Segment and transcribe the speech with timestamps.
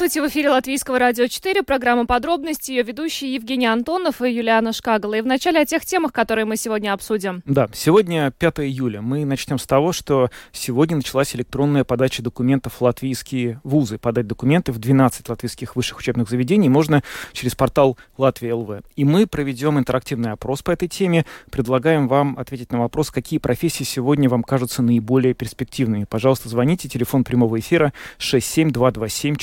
[0.00, 5.12] Здравствуйте, в эфире Латвийского радио 4, программа «Подробности», ее ведущие Евгений Антонов и Юлиана Шкагала.
[5.12, 7.42] И вначале о тех темах, которые мы сегодня обсудим.
[7.44, 9.02] Да, сегодня 5 июля.
[9.02, 13.98] Мы начнем с того, что сегодня началась электронная подача документов в латвийские вузы.
[13.98, 17.02] Подать документы в 12 латвийских высших учебных заведений можно
[17.34, 18.80] через портал Латвия ЛВ.
[18.96, 21.26] И мы проведем интерактивный опрос по этой теме.
[21.50, 26.04] Предлагаем вам ответить на вопрос, какие профессии сегодня вам кажутся наиболее перспективными.
[26.08, 26.88] Пожалуйста, звоните.
[26.88, 29.36] Телефон прямого эфира 67227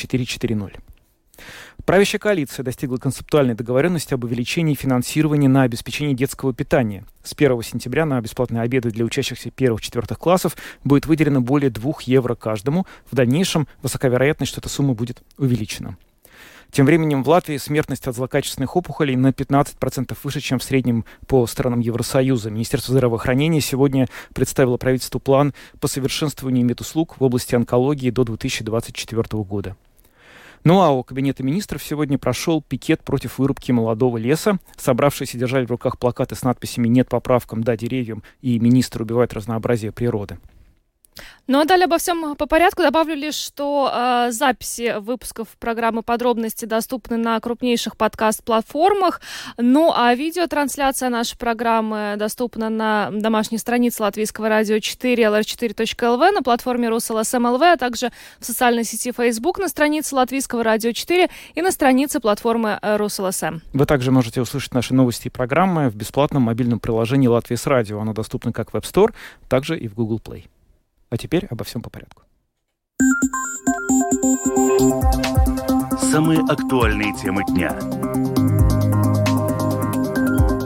[0.47, 0.81] 440.
[1.85, 7.05] Правящая коалиция достигла концептуальной договоренности об увеличении финансирования на обеспечение детского питания.
[7.23, 12.35] С 1 сентября на бесплатные обеды для учащихся первых-четвертых классов будет выделено более 2 евро
[12.35, 12.85] каждому.
[13.09, 15.97] В дальнейшем высока вероятность, что эта сумма будет увеличена.
[16.71, 21.47] Тем временем в Латвии смертность от злокачественных опухолей на 15% выше, чем в среднем по
[21.47, 22.51] странам Евросоюза.
[22.51, 29.77] Министерство здравоохранения сегодня представило правительству план по совершенствованию медуслуг в области онкологии до 2024 года.
[30.63, 34.59] Ну а у Кабинета министров сегодня прошел пикет против вырубки молодого леса.
[34.77, 39.91] Собравшиеся держали в руках плакаты с надписями «Нет поправкам, да деревьям» и «Министр убивает разнообразие
[39.91, 40.37] природы».
[41.47, 42.81] Ну а далее обо всем по порядку.
[42.81, 49.21] Добавлю лишь, что э, записи выпусков программы «Подробности» доступны на крупнейших подкаст-платформах.
[49.57, 56.89] Ну а видеотрансляция нашей программы доступна на домашней странице Латвийского радио 4 lr4.lv, на платформе
[56.89, 62.19] rus.lsm.lv, а также в социальной сети Facebook на странице Латвийского радио 4 и на странице
[62.19, 63.59] платформы РусЛСМ.
[63.71, 68.01] Вы также можете услышать наши новости и программы в бесплатном мобильном приложении «Latvijas Radio».
[68.01, 69.13] Оно доступно как в App Store,
[69.47, 70.45] также и в Google Play.
[71.09, 72.23] А теперь обо всем по порядку.
[76.11, 77.71] Самые актуальные темы дня.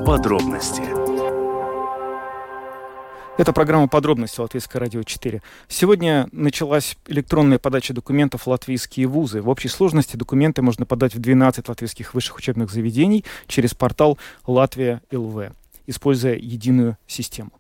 [0.06, 0.82] Подробности.
[3.38, 5.42] Это программа «Подробности» Латвийское радио 4.
[5.68, 9.42] Сегодня началась электронная подача документов в латвийские вузы.
[9.42, 15.02] В общей сложности документы можно подать в 12 латвийских высших учебных заведений через портал «Латвия
[15.12, 15.54] ЛВ»
[15.88, 17.52] используя единую систему.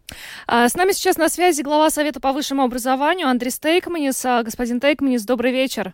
[0.48, 4.26] А, с нами сейчас на связи глава Совета по высшему образованию Андрей Стейкманис.
[4.26, 5.94] А, господин Тейкманис, добрый вечер.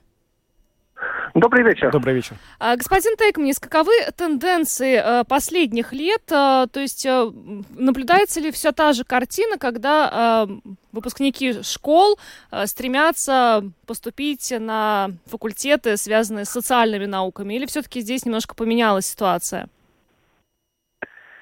[1.34, 1.92] Добрый вечер.
[1.92, 2.36] Добрый вечер.
[2.58, 6.26] А, господин Тейкманис, каковы тенденции последних лет?
[6.26, 10.48] То есть наблюдается ли все та же картина, когда
[10.92, 12.18] выпускники школ
[12.66, 17.54] стремятся поступить на факультеты, связанные с социальными науками?
[17.54, 19.70] Или все-таки здесь немножко поменялась ситуация?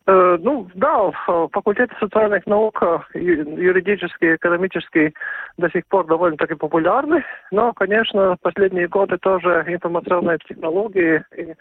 [0.08, 1.12] Э, ну, да,
[1.52, 5.16] факультет социальных наук, э, юридический, экономический
[5.58, 11.56] до сих пор довольно-таки популярны, но, конечно, последние годы тоже информационные технологии и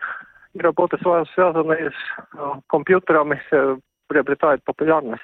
[0.60, 0.98] работы,
[1.34, 3.40] связанные с э, компьютерами,
[4.08, 5.22] приобретают популярность.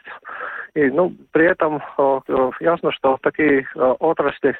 [0.74, 1.82] И, ну, при этом
[2.60, 4.56] ясно, что такие отрасли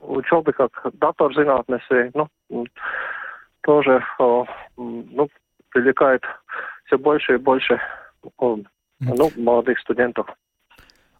[0.00, 2.66] учебы, как датор-зinātnes, ну,
[3.62, 4.02] тоже,
[4.76, 5.28] ну,
[5.70, 6.24] привлекают
[6.90, 7.80] все больше и больше
[9.00, 10.26] ну, молодых студентов.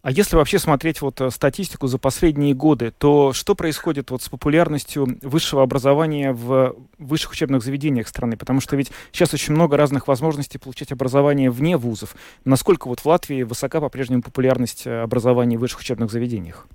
[0.03, 4.31] А если вообще смотреть вот э, статистику за последние годы, то что происходит вот с
[4.31, 8.39] популярностью высшего образования в высших учебных заведениях страны?
[8.39, 12.15] Потому что ведь сейчас очень много разных возможностей получать образование вне вузов.
[12.47, 16.67] Насколько вот в Латвии высока по-прежнему популярность э, образования в высших учебных заведениях?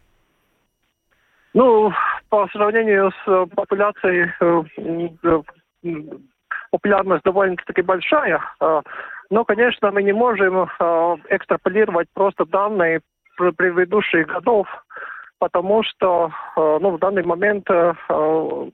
[1.55, 1.91] Ну,
[2.29, 4.29] по сравнению с э, популяцией,
[6.75, 8.41] популярность довольно-таки большая.
[9.29, 13.01] Но, конечно, мы не можем э, экстраполировать просто данные
[13.37, 14.67] предыдущих годов,
[15.39, 17.93] потому что э, ну, в данный момент э,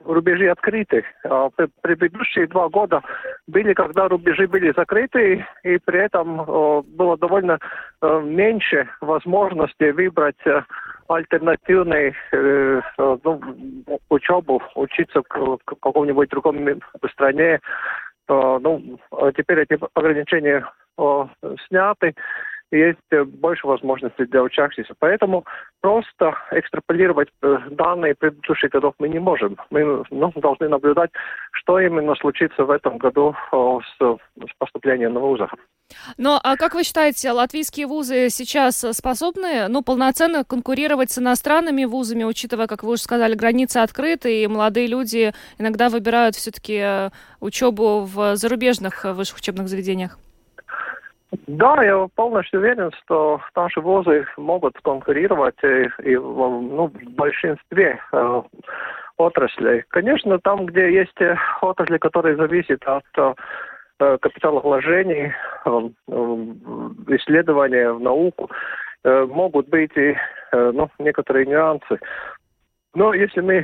[0.05, 1.03] рубежи открыты.
[1.23, 1.49] Э,
[1.81, 3.01] предыдущие два года
[3.47, 7.57] были, когда рубежи были закрыты, и при этом э, было довольно
[8.01, 10.43] э, меньше возможностей выбрать
[11.11, 13.41] э, альтернативной э, ну,
[14.09, 16.81] учебу, учиться в каком-нибудь другом
[17.11, 17.59] стране,
[18.27, 18.99] ну,
[19.35, 20.65] теперь эти ограничения
[21.67, 22.15] сняты, и
[22.71, 24.93] есть э, больше возможностей для учащихся.
[24.99, 25.45] Поэтому
[25.81, 29.57] просто экстраполировать э, данные предыдущих годов мы не можем.
[29.69, 31.11] Мы ну, должны наблюдать,
[31.51, 35.53] что именно случится в этом году с, с поступлением на вузах.
[36.17, 42.23] Но а как вы считаете, латвийские вузы сейчас способны ну, полноценно конкурировать с иностранными вузами,
[42.23, 47.09] учитывая, как вы уже сказали, границы открыты, и молодые люди иногда выбирают все-таки э,
[47.39, 50.17] учебу в зарубежных высших учебных заведениях?
[51.47, 58.41] Да, я полностью уверен, что наши вузы могут конкурировать и, и ну, в большинстве э,
[59.17, 59.83] отраслей.
[59.89, 61.17] Конечно, там, где есть
[61.61, 63.37] отрасли, которые зависят от
[63.97, 65.31] капиталовложений,
[67.07, 68.49] исследования в науку,
[69.03, 70.17] могут быть и
[70.51, 71.99] ну, некоторые нюансы.
[72.95, 73.63] Но если мы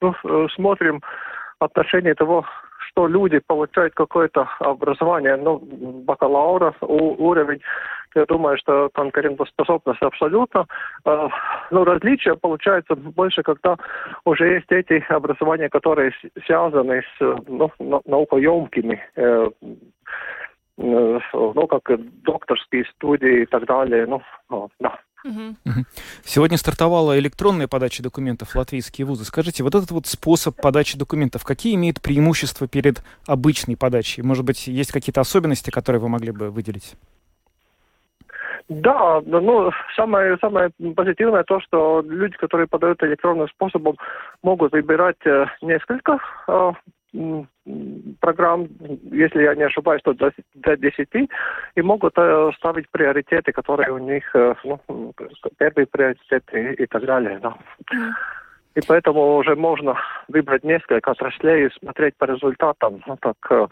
[0.00, 1.00] ну, смотрим
[1.60, 2.44] отношение того,
[2.78, 7.60] что люди получают какое-то образование, ну, бакалавра уровень,
[8.14, 10.66] я думаю, что конкурентоспособность абсолютно.
[11.04, 11.28] Э,
[11.70, 13.76] ну, различия получаются больше, когда
[14.24, 16.12] уже есть эти образования, которые
[16.46, 17.70] связаны с ну,
[18.06, 19.50] наукоемкими э,
[20.78, 21.82] э, ну, как
[22.22, 24.06] докторские студии и так далее.
[24.06, 24.22] Ну,
[24.80, 24.98] да.
[26.24, 29.24] Сегодня стартовала электронная подача документов в латвийские вузы.
[29.24, 34.22] Скажите, вот этот вот способ подачи документов, какие имеет преимущества перед обычной подачей?
[34.22, 36.94] Может быть, есть какие-то особенности, которые вы могли бы выделить?
[38.68, 43.96] Да, ну, самое, самое позитивное то, что люди, которые подают электронным способом,
[44.42, 46.72] могут выбирать э, несколько э,
[48.20, 48.68] программ,
[49.10, 51.08] если я не ошибаюсь, то до, до 10,
[51.74, 55.12] и могут э, ставить приоритеты, которые у них, э, ну,
[55.58, 57.38] первые приоритеты и, так далее.
[57.42, 57.56] Да.
[58.74, 59.96] И поэтому уже можно
[60.28, 63.02] выбрать несколько отраслей и смотреть по результатам.
[63.06, 63.66] Ну, так, э,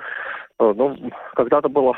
[0.58, 0.96] ну,
[1.34, 1.96] когда-то было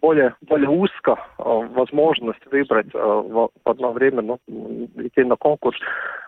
[0.00, 4.38] более, более узко возможность выбрать в одно время, ну,
[4.96, 5.78] идти на конкурс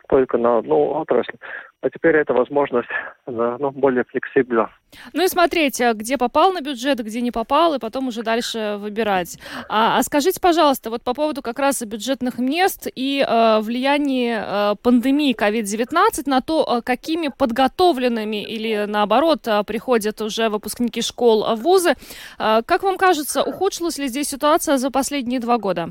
[0.09, 1.37] только на одну отрасль.
[1.85, 2.89] А теперь эта возможность
[3.27, 4.71] ну, более флексибельна.
[5.13, 8.77] Ну и смотреть, а где попал на бюджет, где не попал, и потом уже дальше
[8.79, 9.39] выбирать.
[9.69, 14.75] А, а скажите, пожалуйста, вот по поводу как раз бюджетных мест и э, влияния э,
[14.83, 21.97] пандемии COVID-19 на то, какими подготовленными или наоборот приходят уже выпускники школ вузы.
[22.39, 25.91] Э, как вам кажется, ухудшилась ли здесь ситуация за последние два года?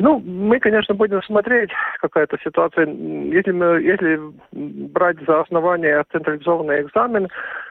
[0.00, 2.86] Ну, мы, конечно, будем смотреть, какая то ситуация.
[2.86, 4.20] Если, мы, если
[4.52, 7.28] брать за основание централизованный экзамен,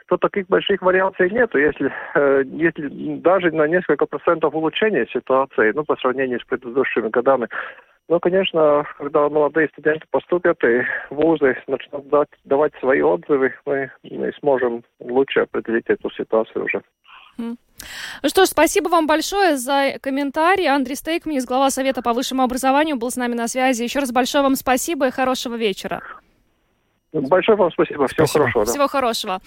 [0.08, 1.54] то таких больших вариаций нет.
[1.54, 7.48] Если, э, если даже на несколько процентов улучшения ситуации, ну, по сравнению с предыдущими годами,
[8.10, 14.32] ну, конечно, когда молодые студенты поступят и вузы начнут дать, давать свои отзывы, мы, мы
[14.40, 16.82] сможем лучше определить эту ситуацию уже.
[18.24, 20.68] Ну что ж, спасибо вам большое за комментарий.
[20.68, 23.84] Андрей Стейкманис, глава Совета по высшему образованию, был с нами на связи.
[23.84, 26.17] Еще раз большое вам спасибо и хорошего вечера.
[27.14, 28.08] Большое вам спасибо.
[28.08, 28.44] Всего спасибо.
[28.44, 28.66] хорошего.
[28.66, 28.72] Да.
[28.72, 29.42] Всего хорошего.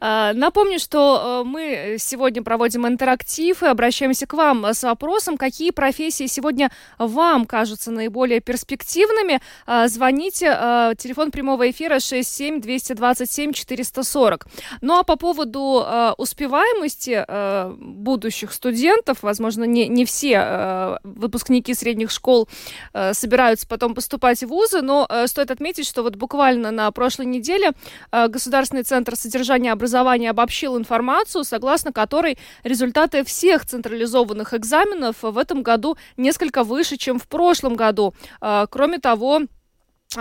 [0.00, 0.32] Да.
[0.34, 6.26] Напомню, что э, мы сегодня проводим интерактив и обращаемся к вам с вопросом, какие профессии
[6.26, 9.40] сегодня вам кажутся наиболее перспективными.
[9.64, 10.48] А, звоните.
[10.50, 14.46] А, телефон прямого эфира 67 227 440.
[14.80, 17.24] Ну а по поводу а, успеваемости
[17.78, 22.48] будущих студентов, возможно, не, не все выпускники средних школ
[23.12, 27.72] собираются потом поступать в вузы, но стоит отметить, что вот буквально на прошлой прошлой неделе
[28.12, 35.62] э, Государственный центр содержания образования обобщил информацию, согласно которой результаты всех централизованных экзаменов в этом
[35.62, 38.14] году несколько выше, чем в прошлом году.
[38.40, 39.42] Э, кроме того,
[40.16, 40.20] э,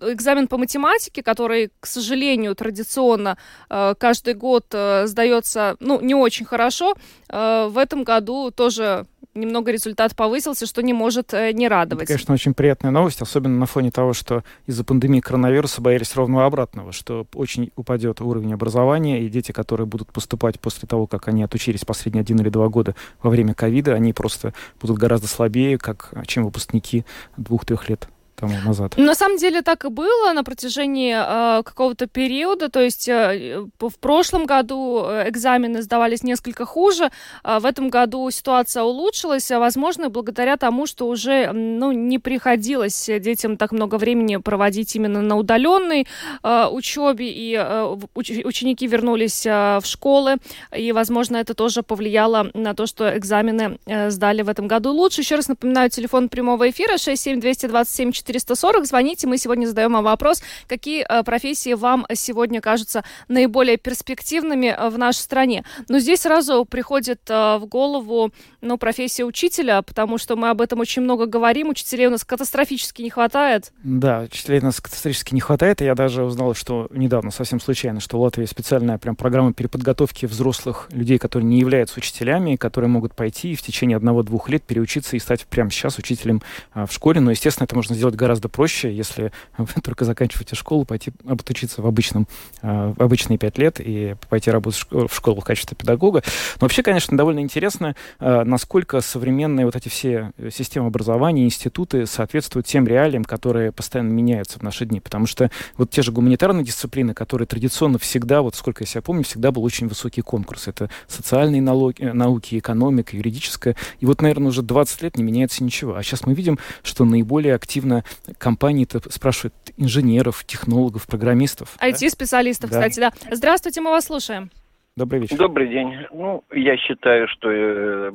[0.00, 3.36] экзамен по математике, который, к сожалению, традиционно
[3.68, 4.66] каждый год
[5.04, 6.94] сдается, ну, не очень хорошо,
[7.28, 12.04] в этом году тоже немного результат повысился, что не может э, не радовать.
[12.04, 16.44] Это, конечно, очень приятная новость, особенно на фоне того, что из-за пандемии коронавируса боялись ровно
[16.44, 21.42] обратного, что очень упадет уровень образования, и дети, которые будут поступать после того, как они
[21.42, 26.12] отучились последние один или два года во время ковида, они просто будут гораздо слабее, как,
[26.26, 27.04] чем выпускники
[27.36, 28.08] двух-трех лет
[28.42, 28.96] тому назад.
[28.96, 32.68] На самом деле так и было на протяжении э, какого-то периода.
[32.68, 37.10] То есть э, в прошлом году э, экзамены сдавались несколько хуже.
[37.44, 43.06] Э, в этом году ситуация улучшилась, а, возможно, благодаря тому, что уже ну, не приходилось
[43.20, 46.06] детям так много времени проводить именно на удаленной
[46.42, 50.36] э, учебе, и э, уч- ученики вернулись э, в школы,
[50.76, 55.20] и, возможно, это тоже повлияло на то, что экзамены э, сдали в этом году лучше.
[55.20, 58.86] Еще раз напоминаю, телефон прямого эфира 67227 440.
[58.86, 64.88] Звоните, мы сегодня задаем вам вопрос, какие э, профессии вам сегодня кажутся наиболее перспективными э,
[64.88, 65.64] в нашей стране.
[65.88, 70.80] Но здесь сразу приходит э, в голову ну, профессия учителя, потому что мы об этом
[70.80, 71.68] очень много говорим.
[71.68, 73.72] Учителей у нас катастрофически не хватает.
[73.82, 75.80] Да, учителей у нас катастрофически не хватает.
[75.80, 80.88] Я даже узнал, что недавно, совсем случайно, что в Латвии специальная прям программа переподготовки взрослых
[80.92, 85.18] людей, которые не являются учителями, которые могут пойти и в течение одного-двух лет переучиться и
[85.18, 87.20] стать прямо сейчас учителем а, в школе.
[87.20, 89.32] Но, естественно, это можно сделать гораздо проще, если
[89.82, 92.28] только заканчиваете школу, пойти обучиться в, обычном,
[92.62, 96.22] в обычные пять лет и пойти работать в школу в качестве педагога.
[96.60, 102.86] Но вообще, конечно, довольно интересно, насколько современные вот эти все системы образования, институты соответствуют тем
[102.86, 105.00] реалиям, которые постоянно меняются в наши дни.
[105.00, 109.24] Потому что вот те же гуманитарные дисциплины, которые традиционно всегда, вот сколько я себя помню,
[109.24, 110.68] всегда был очень высокий конкурс.
[110.68, 113.74] Это социальные налоги, науки, экономика, юридическая.
[113.98, 115.96] И вот, наверное, уже 20 лет не меняется ничего.
[115.96, 118.04] А сейчас мы видим, что наиболее активно
[118.38, 121.76] компании спрашивают инженеров, технологов, программистов.
[121.80, 122.88] IT-специалистов, да?
[122.88, 123.12] кстати, да.
[123.34, 124.50] Здравствуйте, мы вас слушаем.
[124.94, 125.38] Добрый вечер.
[125.38, 125.96] Добрый день.
[126.12, 128.12] Ну, я считаю, что э,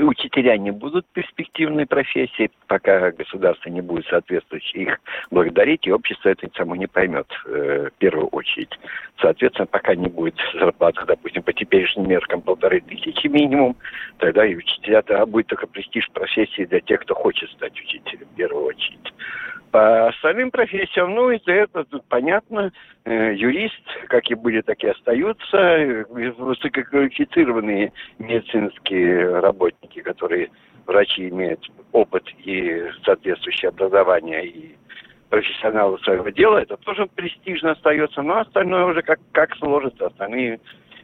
[0.00, 4.98] учителя не будут перспективной профессией, пока государство не будет соответствовать их
[5.30, 8.76] благодарить, и общество это само не поймет э, в первую очередь.
[9.20, 13.76] Соответственно, пока не будет зарплаты, допустим, по теперешним меркам полторы тысячи минимум,
[14.18, 18.36] тогда и учителя тогда будет только престиж профессии для тех, кто хочет стать учителем в
[18.36, 19.14] первую очередь.
[19.70, 22.72] По остальным профессиям, ну, это, это понятно.
[23.04, 26.04] Э, юрист, как и были, так и остаются.
[26.08, 30.50] Высококвалифицированные медицинские работники, которые
[30.86, 34.76] врачи имеют опыт и соответствующее образование и
[35.30, 40.60] профессионалы своего дела, это тоже престижно остается, но остальное уже как, как сложится, остальные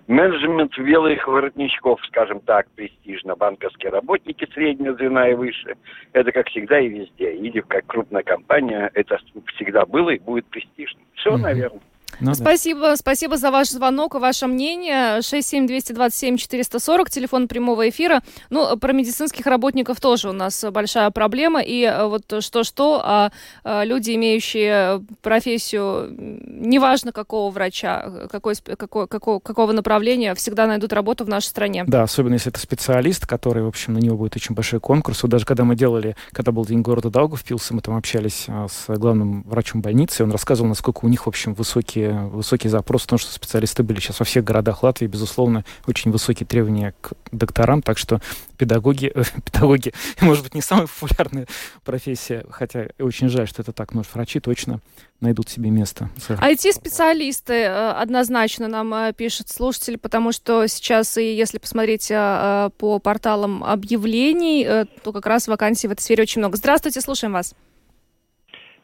[0.08, 5.76] менеджмент белых воротничков, скажем так, престижно, банковские работники среднего звена и выше.
[6.12, 7.34] Это как всегда и везде.
[7.34, 9.18] Или как крупная компания, это
[9.54, 11.00] всегда было и будет престижно.
[11.14, 11.38] Все, mm-hmm.
[11.38, 11.80] наверное.
[12.20, 12.96] Ну, спасибо, да.
[12.96, 15.18] спасибо за ваш звонок и ваше мнение.
[15.18, 18.22] 67227-440, телефон прямого эфира.
[18.50, 21.60] Ну, про медицинских работников тоже у нас большая проблема.
[21.60, 23.30] И э, вот что-что, а,
[23.64, 31.24] а люди, имеющие профессию, неважно какого врача, какой, какой, какого, какого направления, всегда найдут работу
[31.24, 31.84] в нашей стране.
[31.86, 35.22] Да, особенно если это специалист, который, в общем, на него будет очень большой конкурс.
[35.22, 38.86] Вот даже когда мы делали, когда был День города Даугавпилса, мы там общались а, с
[38.88, 43.32] главным врачом больницы, он рассказывал, насколько у них, в общем, высокие высокий запрос, потому что
[43.32, 48.20] специалисты были сейчас во всех городах Латвии, безусловно, очень высокие требования к докторам, так что
[48.56, 51.46] педагоги, э, педагоги, может быть, не самая популярная
[51.84, 54.80] профессия, хотя очень жаль, что это так, но врачи точно
[55.20, 56.10] найдут себе место.
[56.28, 62.98] IT-специалисты э, однозначно нам э, пишет слушатели, потому что сейчас, и если посмотреть э, по
[62.98, 64.64] порталам объявлений,
[65.02, 66.56] то как раз вакансий в этой сфере очень много.
[66.56, 67.54] Здравствуйте, слушаем вас.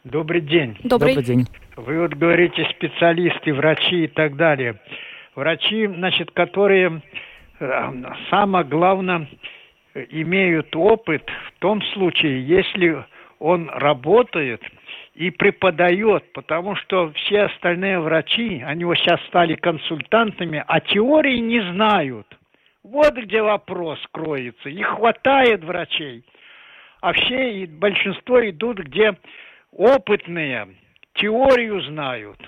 [0.04, 0.76] Добрый день.
[0.82, 1.46] Добрый, Добрый день.
[1.76, 4.78] Вы вот говорите специалисты, врачи и так далее.
[5.34, 7.00] Врачи, значит, которые
[7.58, 7.92] э,
[8.28, 9.26] самое главное
[10.11, 13.02] имеют опыт в том случае, если
[13.38, 14.61] он работает
[15.14, 21.61] и преподает, потому что все остальные врачи, они вот сейчас стали консультантами, а теории не
[21.73, 22.26] знают.
[22.82, 24.70] Вот где вопрос кроется.
[24.70, 26.25] Не хватает врачей.
[27.00, 29.14] А все, большинство идут, где
[29.76, 30.76] опытные
[31.14, 32.38] теорию знают.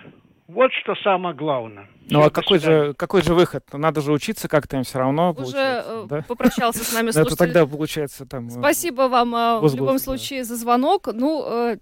[0.49, 1.89] Вот что самое главное.
[2.09, 3.65] Ну а какой же, какой же выход?
[3.73, 5.35] Надо же учиться как-то им все равно.
[5.37, 6.23] Уже э, да?
[6.29, 7.35] попрощался с нами слушатель.
[7.35, 8.47] Это тогда получается там...
[8.47, 11.09] Э, Спасибо вам э, в любом случае за звонок.
[11.13, 11.77] Ну,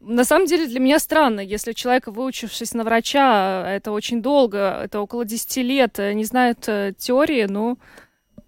[0.00, 5.00] на самом деле для меня странно, если человек, выучившись на врача, это очень долго, это
[5.00, 6.60] около 10 лет, не знает
[6.96, 7.78] теории, ну...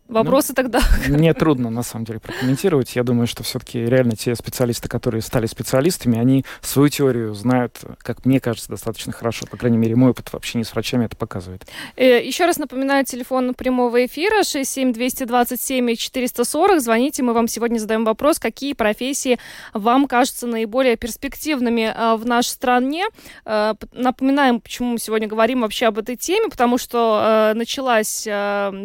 [0.08, 0.80] Вопросы ну, тогда.
[1.08, 2.94] Мне трудно, на самом деле, прокомментировать.
[2.94, 8.26] Я думаю, что все-таки реально те специалисты, которые стали специалистами, они свою теорию знают, как
[8.26, 9.46] мне кажется, достаточно хорошо.
[9.50, 11.66] По крайней мере, мой опыт в общении с врачами это показывает.
[11.96, 16.80] Э, еще раз напоминаю, телефон прямого эфира 67227-440.
[16.80, 19.38] Звоните, мы вам сегодня задаем вопрос, какие профессии
[19.72, 23.06] вам кажутся наиболее перспективными э, в нашей стране.
[23.46, 28.28] Э, напоминаем, почему мы сегодня говорим вообще об этой теме, потому что началась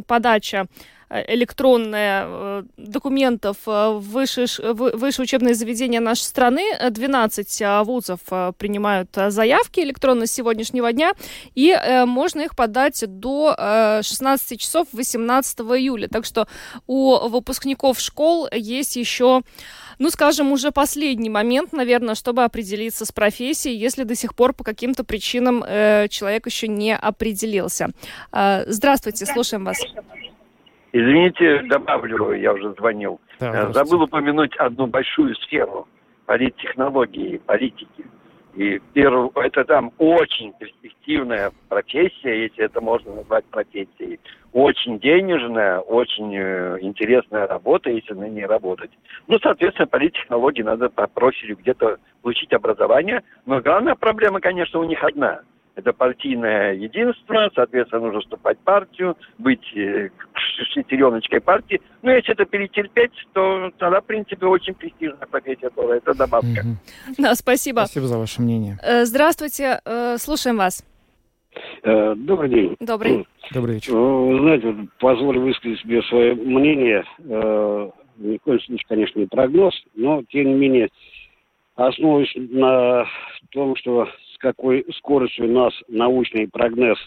[0.08, 0.68] подача
[1.10, 6.63] Э, электронные э, документов в высшие, высшие учебные заведения нашей страны.
[6.89, 8.20] 12 э, вузов
[8.58, 11.13] принимают заявки электронно с сегодняшнего дня,
[11.56, 11.75] и
[12.06, 16.08] можно их подать до 16 часов 18 июля.
[16.08, 16.48] Так что
[16.88, 19.42] у выпускников школ есть еще
[20.00, 24.63] ну, скажем, уже последний момент, наверное, чтобы определиться с профессией, если до сих пор по
[24.63, 27.89] каким-то причинам э, человек еще не определился.
[28.32, 29.78] Э, здравствуйте, слушаем вас.
[30.91, 33.19] Извините, добавлю, я уже звонил.
[33.39, 35.88] Да, Забыл упомянуть одну большую сферу
[36.25, 38.05] политтехнологии, политики.
[38.55, 44.19] И первое, это там очень перспективная профессия, если это можно назвать профессией.
[44.51, 48.91] Очень денежная, очень э, интересная работа, если на ней работать.
[49.27, 53.24] Ну, соответственно, политтехнологии надо по профилю где-то получить образование.
[53.46, 55.41] Но главная проблема, конечно, у них одна–
[55.79, 60.09] это партийное единство, соответственно, нужно вступать в партию, быть э,
[60.74, 61.81] шестереночкой партии.
[62.01, 65.95] Но если это перетерпеть, то тогда, в принципе, очень престижная профессия тоже.
[65.95, 66.63] Это добавка.
[67.17, 67.79] Да, спасибо.
[67.79, 68.77] Спасибо за ваше мнение.
[68.83, 70.86] Э, Здравствуйте, э, слушаем вас.
[71.83, 72.75] Добрый день.
[72.79, 73.27] Добрый.
[73.53, 73.93] Добрый вечер.
[73.93, 77.03] Вы знаете, позволю высказать себе свое мнение.
[78.17, 80.89] Ни в коем случае, конечно, не прогноз, но, тем не менее,
[81.75, 83.07] основываясь на
[83.51, 84.07] том, что
[84.39, 86.98] какой скоростью нас научный прогноз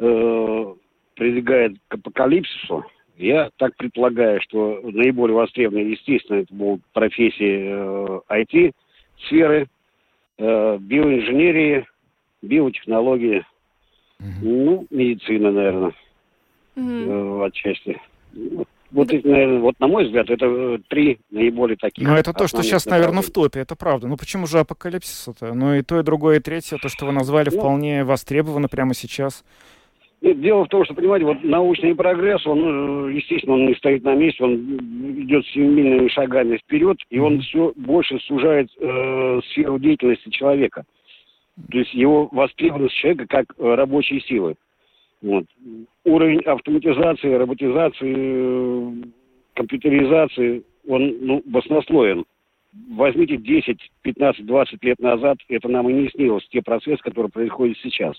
[0.00, 0.74] э,
[1.14, 2.84] придвигает к апокалипсису,
[3.16, 8.72] я так предполагаю, что наиболее востребованные, естественно, это будут профессии э,
[9.22, 9.68] IT-сферы,
[10.38, 11.86] э, биоинженерии,
[12.42, 13.44] биотехнологии,
[14.18, 14.38] Мгм.
[14.42, 15.92] ну, медицина, наверное,
[16.74, 17.10] Мгм.
[17.10, 18.00] э, отчасти.
[18.32, 18.64] Ну,
[18.94, 22.06] Вот, вот на мой взгляд, это э, три наиболее таких.
[22.06, 24.06] Но это то, что сейчас, наверное, в топе, это правда.
[24.06, 25.52] Ну почему же апокалипсис-то?
[25.52, 27.58] Ну и то, и другое, и третье, то, что вы назвали, Ну.
[27.58, 29.44] вполне востребовано прямо сейчас.
[30.20, 34.04] Нет, Дело в том, что, понимаете, вот научный прогресс, он, э, естественно, он не стоит
[34.04, 34.54] на месте, он
[35.22, 40.84] идет семимильными шагами вперед, и он все больше сужает э, сферу деятельности человека.
[41.68, 44.54] То есть его востребованность человека как э, рабочей силы.
[45.24, 45.44] Вот.
[46.04, 49.10] Уровень автоматизации, роботизации,
[49.54, 52.26] компьютеризации, он ну, баснословен.
[52.90, 57.78] Возьмите 10, 15, 20 лет назад, это нам и не снилось, те процессы, которые происходят
[57.82, 58.16] сейчас.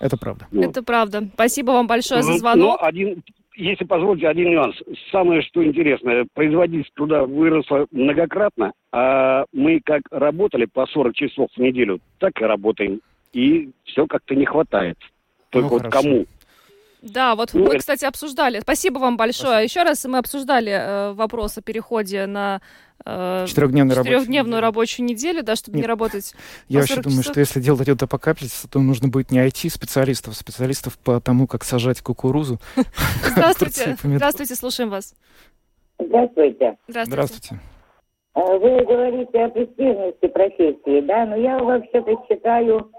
[0.00, 0.46] Это правда.
[0.50, 0.64] Вот.
[0.64, 1.30] Это правда.
[1.32, 2.78] Спасибо вам большое за Ну, звонок.
[2.82, 3.22] Но один,
[3.54, 4.76] если позволите, один нюанс.
[5.12, 11.58] Самое, что интересное, производительность труда выросла многократно, а мы как работали по 40 часов в
[11.58, 13.00] неделю, так и работаем.
[13.32, 14.98] И все как-то не хватает.
[15.54, 16.02] Только Ну, вот хорошо.
[16.02, 16.26] кому?
[17.04, 18.60] Да, вот Ну, мы, это- кстати, обсуждали.
[18.60, 19.62] Спасибо вам большое.
[19.64, 22.62] Еще раз мы обсуждали э, вопрос о переходе на
[23.04, 24.62] э, Четырехдневную рабочую четырехдневную неделю.
[24.62, 25.88] рабочую неделю, да, чтобы не Нет.
[25.88, 26.34] работать.
[26.68, 30.32] Я по вообще 40 думаю, что если делать идет апокалипсис, то нужно будет не IT-специалистов,
[30.32, 32.58] а специалистов по тому, как сажать кукурузу.
[33.22, 33.96] Здравствуйте.
[34.02, 35.14] Здравствуйте, слушаем вас.
[35.98, 36.76] Здравствуйте.
[36.88, 37.10] Здравствуйте.
[37.12, 37.60] Здравствуйте.
[38.34, 41.26] Э, Вы говорите о престижности профессии, да?
[41.26, 42.90] Но я вообще-то считаю,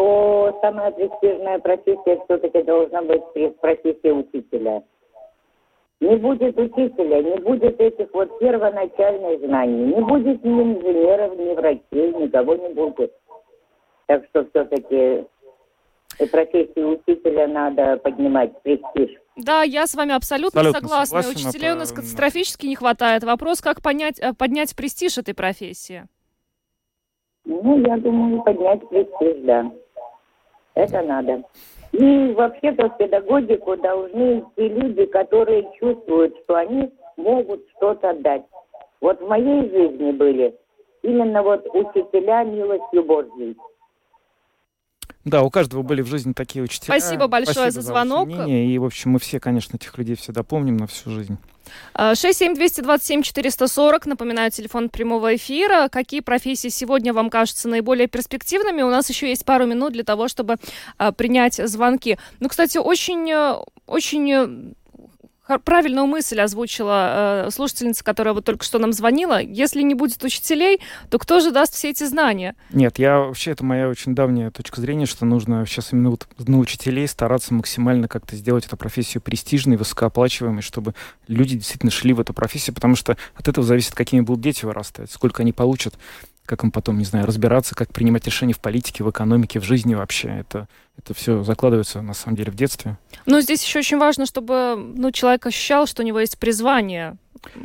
[0.00, 3.22] что самая престижная профессия все-таки должна быть
[3.60, 4.82] профессия учителя.
[6.00, 12.14] Не будет учителя, не будет этих вот первоначальных знаний, не будет ни инженеров, ни врачей,
[12.14, 13.12] никого не будет.
[14.06, 15.26] Так что все-таки
[16.30, 19.10] профессию учителя надо поднимать престиж.
[19.36, 21.22] Да, я с вами абсолютно, Абсолютно согласна.
[21.22, 23.22] согласен, Учителей у нас катастрофически не хватает.
[23.22, 26.08] Вопрос, как понять, э, поднять престиж этой профессии.
[27.44, 29.70] Ну, я думаю, поднять престиж, да.
[30.74, 31.42] Это надо.
[31.92, 38.42] И вообще-то в педагогику должны идти люди, которые чувствуют, что они могут что-то дать.
[39.00, 40.54] Вот в моей жизни были
[41.02, 43.56] именно вот учителя милостью Божьей.
[45.24, 46.98] Да, у каждого были в жизни такие учителя.
[46.98, 48.26] Спасибо большое за ваше звонок.
[48.26, 48.66] мнение.
[48.66, 51.36] И, в общем, мы все, конечно, этих людей всегда помним на всю жизнь.
[51.94, 55.88] Э, 67227-440, напоминаю, телефон прямого эфира.
[55.88, 58.82] Какие профессии сегодня вам кажутся наиболее перспективными?
[58.82, 60.56] У нас еще есть пару минут для того, чтобы
[60.98, 62.18] э, принять звонки.
[62.40, 64.48] Ну, кстати, очень, э, очень э,
[65.58, 69.40] правильную мысль озвучила э, слушательница, которая вот только что нам звонила.
[69.40, 72.54] Если не будет учителей, то кто же даст все эти знания?
[72.70, 76.58] Нет, я вообще, это моя очень давняя точка зрения, что нужно сейчас именно вот на
[76.58, 80.94] учителей стараться максимально как-то сделать эту профессию престижной, высокооплачиваемой, чтобы
[81.26, 85.10] люди действительно шли в эту профессию, потому что от этого зависит, какими будут дети вырастать,
[85.10, 85.94] сколько они получат,
[86.50, 89.94] как им потом, не знаю, разбираться, как принимать решения в политике, в экономике, в жизни
[89.94, 90.28] вообще.
[90.28, 90.66] Это,
[91.04, 92.96] это все закладывается, на самом деле, в детстве.
[93.26, 97.16] Но здесь еще очень важно, чтобы ну, человек ощущал, что у него есть призвание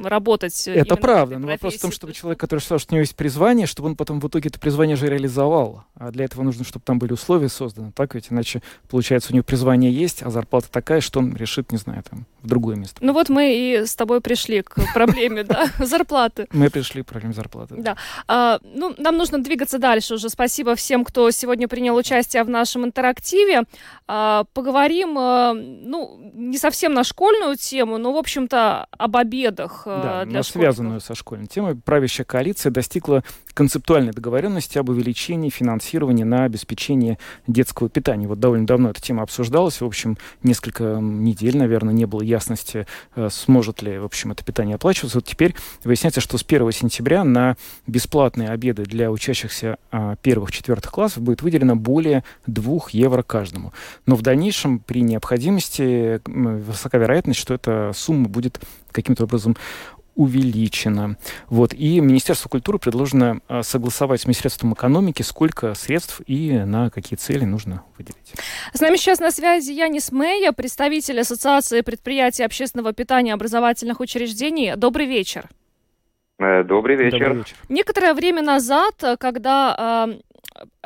[0.03, 0.67] работать.
[0.67, 3.67] Это правда, но вопрос в том, чтобы человек, который считал, что у него есть призвание,
[3.67, 5.83] чтобы он потом в итоге это призвание же реализовал.
[5.95, 7.91] А для этого нужно, чтобы там были условия созданы.
[7.91, 11.77] Так ведь иначе, получается, у него призвание есть, а зарплата такая, что он решит, не
[11.77, 12.97] знаю, там, в другое место.
[13.01, 16.47] Ну вот мы и с тобой пришли к проблеме, да, зарплаты.
[16.51, 17.75] Мы пришли к проблеме зарплаты.
[17.77, 17.97] Да.
[18.27, 20.29] А, ну, нам нужно двигаться дальше уже.
[20.29, 23.24] Спасибо всем, кто сегодня принял участие в нашем интерактиве.
[24.07, 30.01] А, поговорим, а, ну, не совсем на школьную тему, но, в общем-то, об обедах а,
[30.03, 30.75] Да, для но школьников.
[30.75, 33.23] связанную со школьной темой, правящая коалиция достигла
[33.55, 38.27] концептуальной договоренности об увеличении финансирования на обеспечение детского питания.
[38.27, 39.81] Вот довольно давно эта тема обсуждалась.
[39.81, 42.85] В общем, несколько недель, наверное, не было ясности,
[43.15, 45.17] э, сможет ли, в общем, это питание оплачиваться.
[45.17, 47.57] Вот теперь выясняется, что с 1 сентября на
[47.87, 49.77] бесплатные обеды для учащихся
[50.21, 53.73] первых-четвертых классов будет выделено более 2 евро каждому.
[54.05, 58.59] Но в дальнейшем, при необходимости, высока вероятность, что эта сумма будет
[58.91, 59.55] каким-то образом
[60.15, 61.17] увеличена.
[61.47, 61.73] Вот.
[61.73, 67.43] И Министерству культуры предложено а, согласовать с Министерством экономики, сколько средств и на какие цели
[67.43, 68.33] нужно выделить.
[68.73, 74.75] С нами сейчас на связи Янис Мэя, представитель Ассоциации предприятий общественного питания образовательных учреждений.
[74.77, 75.49] Добрый вечер.
[76.39, 77.19] Э, добрый вечер.
[77.19, 77.55] Добрый вечер.
[77.67, 80.07] Некоторое время назад, когда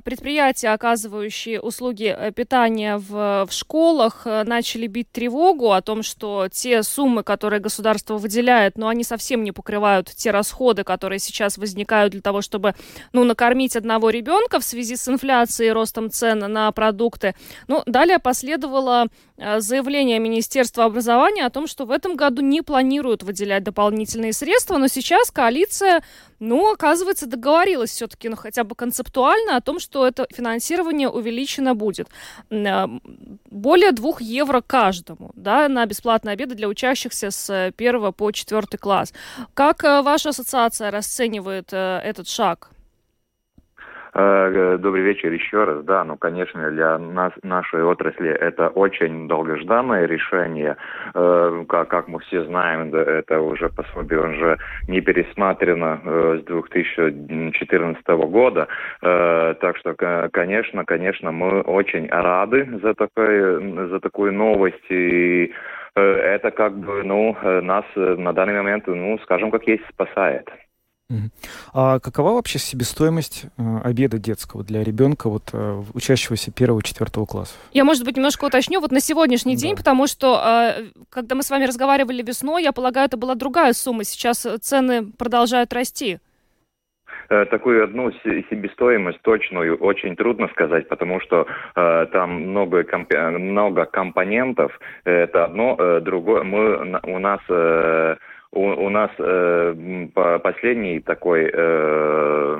[0.03, 6.47] предприятия, оказывающие услуги э, питания в, в школах, э, начали бить тревогу о том, что
[6.51, 11.57] те суммы, которые государство выделяет, но ну, они совсем не покрывают те расходы, которые сейчас
[11.57, 12.75] возникают для того, чтобы
[13.13, 17.35] ну, накормить одного ребенка в связи с инфляцией и ростом цен на продукты.
[17.67, 19.07] Ну, далее последовало
[19.37, 24.77] э, заявление Министерства образования о том, что в этом году не планируют выделять дополнительные средства,
[24.77, 26.01] но сейчас коалиция
[26.39, 32.07] ну, оказывается, договорилась все-таки, ну, хотя бы концептуально о том, что это финансирование увеличено будет.
[32.49, 32.87] Э,
[33.49, 39.13] более двух евро каждому, да, на бесплатные обеды для учащихся с первого по четвертый класс.
[39.53, 42.71] Как э, ваша ассоциация расценивает э, этот шаг?
[44.19, 45.83] Э, добрый вечер еще раз.
[45.85, 50.75] Да, ну, конечно, для нас, нашей отрасли это очень долгожданное решение.
[51.13, 54.57] Э, как, как мы все знаем, да, это уже пособие уже
[54.89, 58.67] не пересмотрено э, с 2014 года.
[59.01, 59.93] Так что,
[60.31, 64.89] конечно, конечно, мы очень рады за, такой, за такую новость.
[64.89, 65.53] И
[65.95, 70.49] это как бы, ну, нас на данный момент, ну, скажем, как есть, спасает.
[71.73, 77.55] А какова вообще себестоимость э, обеда детского для ребенка, вот э, учащегося первого-четвертого класса?
[77.73, 78.79] Я, может быть, немножко уточню.
[78.79, 79.61] Вот на сегодняшний да.
[79.61, 83.73] день, потому что, э, когда мы с вами разговаривали весной, я полагаю, это была другая
[83.73, 84.03] сумма.
[84.03, 86.19] Сейчас цены продолжают расти.
[87.27, 91.45] Такую одну себестоимость точную очень трудно сказать, потому что
[91.75, 93.13] э, там много, комп...
[93.13, 94.79] много компонентов.
[95.03, 96.41] Это одно, э, другое.
[96.41, 98.15] Мы, у нас э,
[98.51, 100.07] у, у нас э,
[100.43, 102.57] последний такой, э,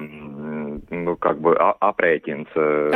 [0.90, 2.48] ну, как бы, апрейтинг.
[2.56, 2.90] Э,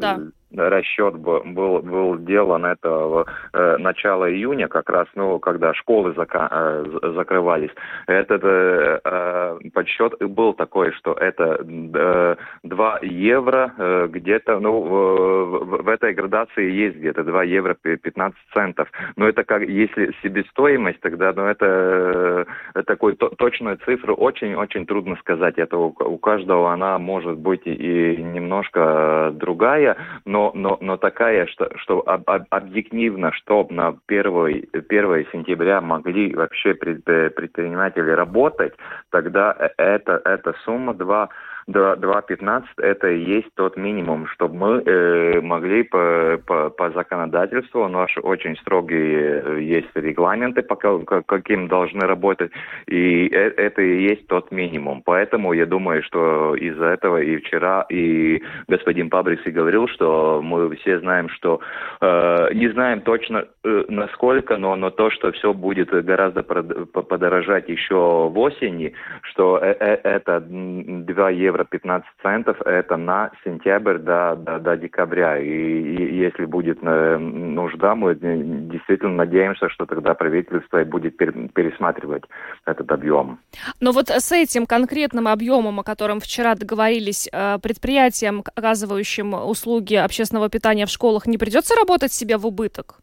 [0.00, 6.48] да расчет был, был сделан это э, начало июня, как раз, ну, когда школы зака,
[6.50, 6.84] э,
[7.14, 7.70] закрывались.
[8.06, 15.82] Этот э, э, подсчет был такой, что это э, 2 евро где-то, ну, в, в,
[15.82, 18.88] в этой градации есть где-то 2 евро 15 центов.
[19.16, 25.16] Но это как, если себестоимость, тогда, ну, это э, такой то, точную цифру очень-очень трудно
[25.16, 25.58] сказать.
[25.58, 31.46] Это у, у каждого она может быть и немножко другая, но но, но, но такая,
[31.46, 38.74] что, что об, об, объективно, чтобы на 1, 1 сентября могли вообще предприниматели работать,
[39.10, 41.28] тогда э, это, эта сумма 2
[41.68, 48.20] 2.15 это и есть тот минимум, чтобы мы э, могли по, по, по законодательству, наши
[48.20, 52.50] очень строгие э, есть регламенты, по каким должны работать,
[52.86, 55.02] и э, это и есть тот минимум.
[55.04, 60.74] Поэтому я думаю, что из-за этого и вчера, и господин Пабрикс и говорил, что мы
[60.76, 61.60] все знаем, что
[62.00, 67.94] э, не знаем точно э, насколько, но, но то, что все будет гораздо подорожать еще
[67.94, 68.92] в осени,
[69.22, 74.76] что э, э, это 2 евро евро 15 центов это на сентябрь до, до, до
[74.76, 75.38] декабря.
[75.38, 82.24] И, и если будет э, нужда, мы действительно надеемся, что тогда правительство будет пересматривать
[82.66, 83.38] этот объем.
[83.80, 90.48] Но вот с этим конкретным объемом, о котором вчера договорились, э, предприятиям, оказывающим услуги общественного
[90.48, 93.00] питания в школах, не придется работать себе в убыток?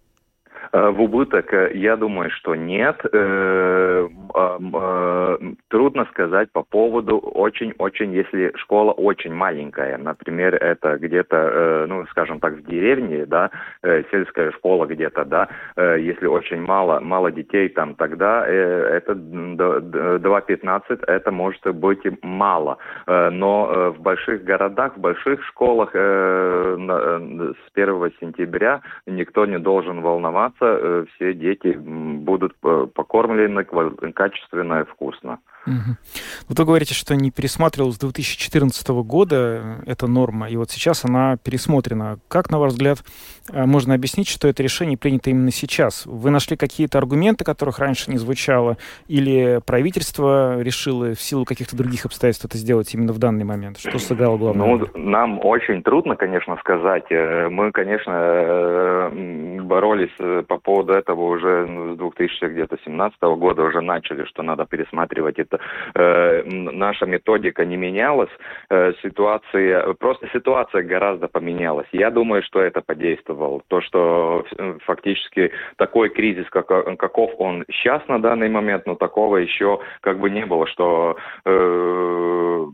[0.72, 3.00] Э, в убыток, э, я думаю, что нет.
[3.12, 4.08] Э,
[5.70, 9.98] трудно сказать по поводу очень-очень, если школа очень маленькая.
[9.98, 13.50] Например, это где-то, ну, скажем так, в деревне, да,
[14.12, 15.48] сельская школа где-то, да,
[15.98, 22.78] если очень мало, мало детей там, тогда это 2.15, это может быть мало.
[23.08, 26.78] Но в больших городах, в больших школах с
[27.74, 33.64] 1 сентября никто не должен волноваться, Э, все дети будут э, покормлены
[34.14, 35.40] качественно и вкусно.
[35.68, 35.98] Угу.
[36.48, 41.36] Вы говорите, что не пересматривалась с 2014 года э, эта норма, и вот сейчас она
[41.38, 42.20] пересмотрена.
[42.30, 43.00] Как, на ваш взгляд,
[43.52, 46.06] э, можно объяснить, что это решение принято именно сейчас?
[46.06, 48.78] Вы нашли какие-то аргументы, которых раньше не звучало,
[49.08, 53.78] или правительство решило в силу каких-то других обстоятельств это сделать именно в данный момент?
[53.80, 54.68] Что сыграло главное?
[54.68, 57.06] Ну, нам очень трудно, конечно, сказать.
[57.10, 59.12] Э, мы, конечно,
[59.64, 65.57] боролись по поводу этого уже с 2017 года, уже начали, что надо пересматривать это
[65.96, 68.30] э, наша методика не менялась,
[68.70, 71.88] э, ситуация, просто ситуация гораздо поменялась.
[71.92, 73.62] Я думаю, что это подействовало.
[73.68, 76.68] То, что э, фактически такой кризис, как,
[76.98, 82.66] каков он сейчас на данный момент, но такого еще как бы не было, что э,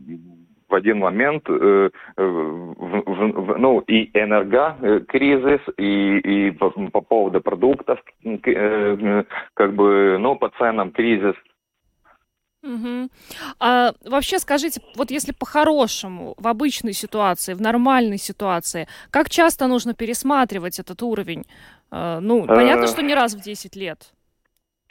[0.74, 8.00] в один момент э, в, в, ну, и энергокризис, и, и по, по поводу продуктов,
[8.24, 11.34] э, как бы, ну, по ценам кризис.
[12.64, 13.10] Угу.
[13.60, 19.92] А вообще скажите, вот если по-хорошему, в обычной ситуации, в нормальной ситуации, как часто нужно
[19.94, 21.44] пересматривать этот уровень?
[21.90, 24.13] А, ну, понятно, что не раз в 10 лет.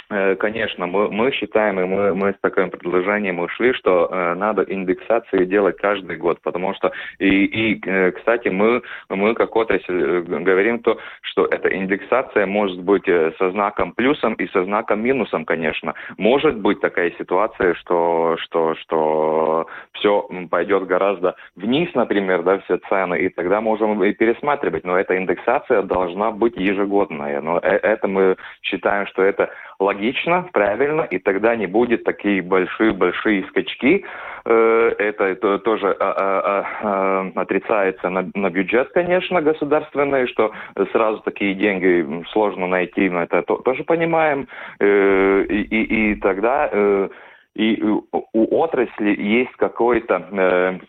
[0.09, 4.63] Э, конечно, мы, мы считаем, и мы, мы с таким предложением ушли, что э, надо
[4.63, 10.21] индексацию делать каждый год, потому что, и, и э, кстати, мы, мы как отрасль э,
[10.21, 15.45] говорим то, что эта индексация может быть э, со знаком плюсом и со знаком минусом,
[15.45, 15.93] конечно.
[16.17, 23.19] Может быть такая ситуация, что, что, что все пойдет гораздо вниз, например, да, все цены,
[23.19, 27.41] и тогда можем и пересматривать, но эта индексация должна быть ежегодная.
[27.41, 34.05] Но это мы считаем, что это логично, правильно, и тогда не будет такие большие-большие скачки.
[34.45, 40.51] Э, это тоже а, а, а, отрицается на, на бюджет, конечно, государственный, что
[40.91, 44.47] сразу такие деньги сложно найти, мы это тоже понимаем.
[44.79, 47.09] Э, и, и, и тогда э,
[47.55, 50.79] и у отрасли есть какой-то, э,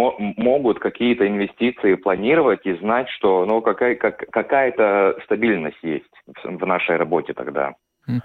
[0.00, 6.10] могут какие-то инвестиции планировать и знать, что ну, какая, как, какая-то стабильность есть
[6.42, 7.74] в нашей работе тогда.
[8.10, 8.22] Mm.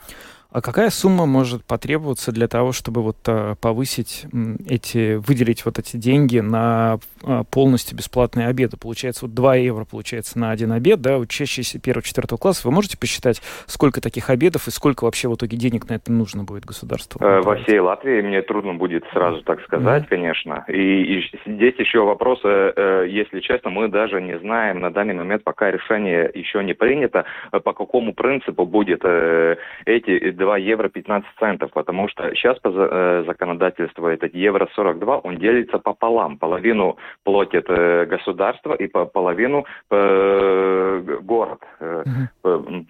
[0.56, 4.26] А какая сумма может потребоваться для того, чтобы вот а, повысить
[4.65, 8.78] эти, выделить вот эти деньги на а, полностью бесплатные обеды?
[8.78, 12.65] Получается, вот 2 евро получается на один обед, да, учащиеся первого-четвертого класса.
[12.65, 16.46] Вы можете посчитать, сколько таких обедов и сколько вообще в итоге денег на это нужно
[16.46, 17.20] будет государству?
[17.22, 20.08] Э, во всей Латвии мне трудно будет сразу так сказать, mm-hmm.
[20.08, 20.63] конечно.
[20.70, 25.44] И, и здесь еще вопрос, э, если честно, мы даже не знаем на данный момент,
[25.44, 31.71] пока решение еще не принято, по какому принципу будет э, эти 2 евро 15 центов,
[31.73, 36.38] потому что сейчас по э, законодательству этот евро 42, он делится пополам.
[36.38, 41.62] Половину платит э, государство и по, половину э, город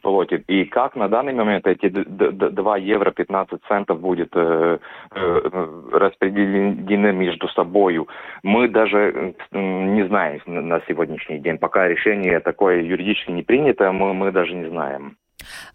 [0.01, 0.43] платит.
[0.47, 4.35] И как на данный момент эти 2 евро 15 центов будет
[5.91, 8.05] распределены между собой,
[8.43, 11.57] мы даже не знаем на сегодняшний день.
[11.57, 15.15] Пока решение такое юридически не принято, мы, мы даже не знаем.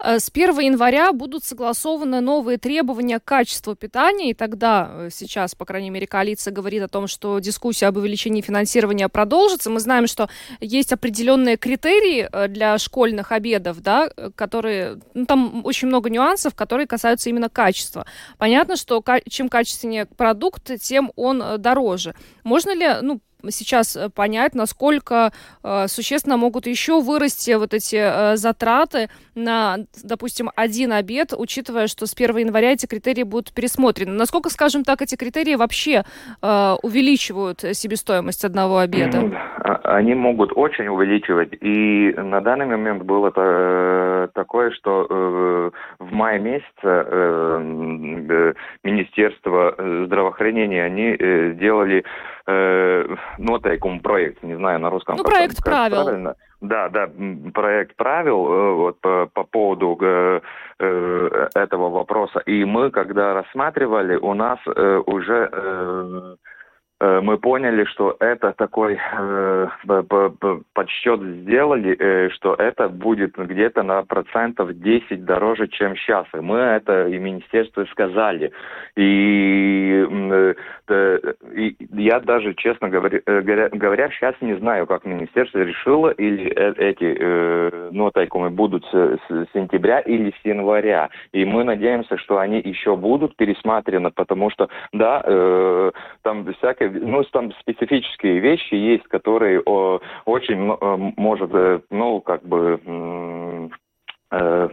[0.02, 5.54] Э, с 1 января будут согласованы новые требования к качеству питания, и тогда э, сейчас,
[5.54, 9.70] по крайней мере, коалиция говорит о том, что дискуссия об увеличении финансирования продолжится.
[9.70, 10.28] Мы знаем, что
[10.60, 16.86] есть определенные критерии э, для школьных обедов, да, которые, ну, там очень много нюансов, которые
[16.86, 18.06] касаются именно качества.
[18.38, 22.14] Понятно, что чем качественнее продукт, тем он дороже.
[22.42, 28.36] Можно ли, ну, сейчас э, понять, насколько э, существенно могут еще вырасти вот эти э,
[28.36, 34.12] затраты на, допустим, один обед, учитывая, что с 1 января эти критерии будут пересмотрены.
[34.12, 36.04] Насколько, скажем так, эти критерии вообще
[36.42, 39.30] э, увеличивают себестоимость одного обеда?
[39.58, 41.52] А, они могут очень увеличивать.
[41.60, 49.74] И на данный момент было э, такое, что э, в мае месяце э, Министерство
[50.06, 52.02] здравоохранения они э, сделали э,
[53.38, 55.16] noteikumu проект, не знаю на русском.
[55.16, 56.04] Ну, проект как, правил.
[56.04, 56.34] Правильно.
[56.60, 57.08] Да, да,
[57.54, 60.40] проект правил э, вот по, по поводу э,
[60.78, 62.40] э, этого вопроса.
[62.40, 66.34] И мы, когда рассматривали, у нас э, уже э, Э,
[67.00, 69.68] мы поняли, что это такой э,
[70.74, 76.26] подсчет сделали, э, что это будет где-то на процентов 10 дороже, чем сейчас.
[76.34, 78.52] И мы это и министерство сказали.
[78.96, 80.54] И, э,
[80.88, 81.18] э,
[81.54, 87.16] и я даже, честно говоря, э, говоря, сейчас не знаю, как министерство решило, или эти
[87.18, 91.08] э, нотайкумы будут с, с сентября или с января.
[91.32, 95.90] И мы надеемся, что они еще будут пересмотрены, потому что, да, э,
[96.22, 102.42] там всякое ну, там специфические вещи есть, которые о, очень э, может, э, ну, как
[102.44, 103.70] бы...
[104.30, 104.68] Э,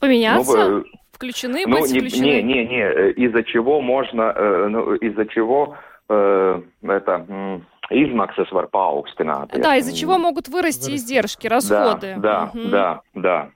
[0.00, 0.68] Поменяться?
[0.68, 2.24] Ну, включены, ну, быть не, включены?
[2.24, 5.76] Не, не, не, из-за чего можно, э, ну, из-за чего
[6.08, 7.60] э, это...
[7.90, 9.58] Измаксas var paaugstināt.
[9.58, 12.16] Да, из-за чего могут вырасти издержки, расходы.
[12.18, 12.68] Да, да, угу.
[12.68, 13.50] да, да.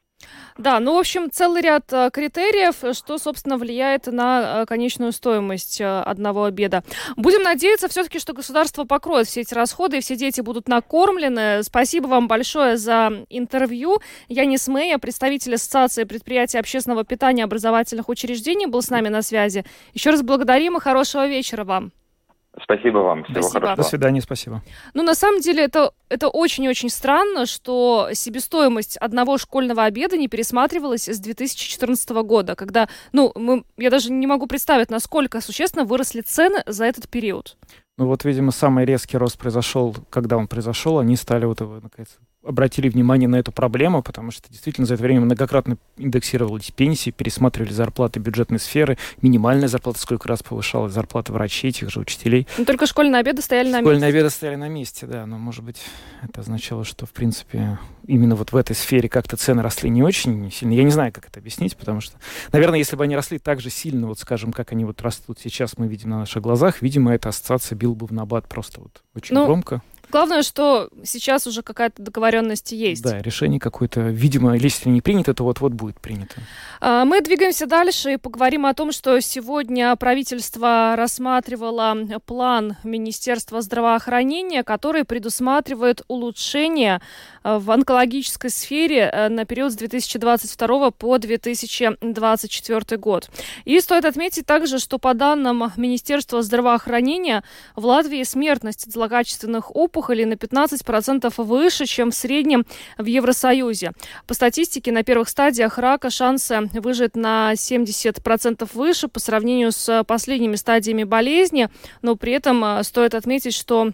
[0.58, 5.80] Да, ну, в общем, целый ряд э, критериев, что, собственно, влияет на э, конечную стоимость
[5.80, 6.84] э, одного обеда.
[7.16, 11.62] Будем надеяться все-таки, что государство покроет все эти расходы, и все дети будут накормлены.
[11.62, 14.00] Спасибо вам большое за интервью.
[14.28, 19.64] Янис Мэя, представитель Ассоциации предприятий общественного питания образовательных учреждений, был с нами на связи.
[19.94, 21.92] Еще раз благодарим и хорошего вечера вам.
[22.60, 23.24] Спасибо вам.
[23.24, 23.60] Всего спасибо.
[23.60, 23.76] хорошего.
[23.76, 24.62] До свидания, спасибо.
[24.92, 31.08] Ну, на самом деле, это, это очень-очень странно, что себестоимость одного школьного обеда не пересматривалась
[31.08, 36.62] с 2014 года, когда, ну, мы, я даже не могу представить, насколько существенно выросли цены
[36.66, 37.56] за этот период.
[37.96, 42.18] Ну вот, видимо, самый резкий рост произошел, когда он произошел, они стали вот его, наконец,
[42.44, 47.72] обратили внимание на эту проблему, потому что действительно за это время многократно индексировались пенсии, пересматривали
[47.72, 52.46] зарплаты бюджетной сферы, минимальная зарплата сколько раз повышалась, зарплата врачей, тех же учителей.
[52.58, 53.90] Но только школьные обеды стояли на месте.
[53.90, 55.80] Школьные обеды стояли на месте, да, но, может быть,
[56.22, 60.50] это означало, что, в принципе, именно вот в этой сфере как-то цены росли не очень
[60.50, 60.72] сильно.
[60.72, 62.16] Я не знаю, как это объяснить, потому что,
[62.52, 65.78] наверное, если бы они росли так же сильно, вот скажем, как они вот растут сейчас,
[65.78, 69.34] мы видим на наших глазах, видимо, эта ассоциация бил бы в набат просто вот очень
[69.34, 69.82] ну, громко.
[70.12, 73.02] Главное, что сейчас уже какая-то договоренность есть.
[73.02, 76.34] Да, решение какое-то, видимо, если не принято, то вот-вот будет принято.
[76.82, 81.96] А, мы двигаемся дальше и поговорим о том, что сегодня правительство рассматривало
[82.26, 87.00] план Министерства здравоохранения, который предусматривает улучшение
[87.42, 93.30] э, в онкологической сфере э, на период с 2022 по 2024 год.
[93.64, 97.44] И стоит отметить также, что по данным Министерства здравоохранения
[97.76, 102.64] в Латвии смертность от злокачественных опухолей опухолей на 15% выше, чем в среднем
[102.98, 103.92] в Евросоюзе.
[104.26, 110.56] По статистике, на первых стадиях рака шансы выжить на 70% выше по сравнению с последними
[110.56, 111.68] стадиями болезни,
[112.02, 113.92] но при этом э, стоит отметить, что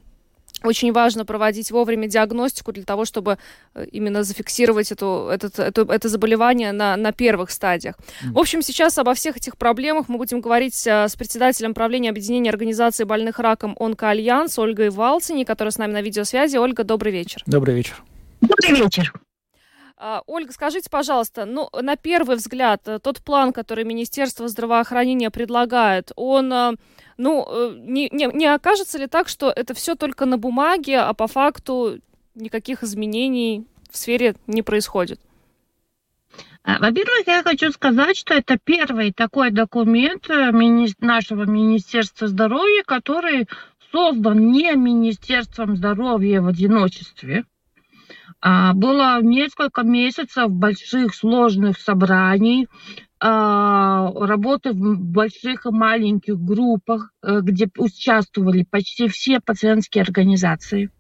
[0.65, 3.39] очень важно проводить вовремя диагностику для того, чтобы
[3.75, 7.97] э, именно зафиксировать эту, этот, эту, это заболевание на, на первых стадиях.
[7.97, 8.33] Mm.
[8.33, 12.51] В общем, сейчас обо всех этих проблемах мы будем говорить э, с председателем правления объединения
[12.51, 16.57] организации больных раком «Онкоальянс» Ольгой Валцини, которая с нами на видеосвязи.
[16.57, 17.43] Ольга, добрый вечер.
[17.47, 18.03] Добрый вечер.
[18.41, 19.13] Добрый вечер.
[20.01, 26.13] А, Ольга, скажите, пожалуйста, ну, на первый взгляд, э, тот план, который Министерство здравоохранения предлагает,
[26.15, 26.79] он
[27.17, 31.13] ну, э, не, не, не окажется ли так, что это все только на бумаге, а
[31.15, 31.99] по факту
[32.37, 35.21] никаких изменений в сфере не происходит?
[36.63, 40.53] А, во-первых, я хочу сказать, что это первый такой документ э,
[41.01, 43.49] нашего Министерства здоровья, который
[43.91, 47.45] создан не Министерством здоровья в одиночестве.
[48.41, 52.69] А, было несколько месяцев больших сложных собраний
[53.21, 60.91] а, работы в больших и маленьких группах, э, где участвовали почти все пациентские организации,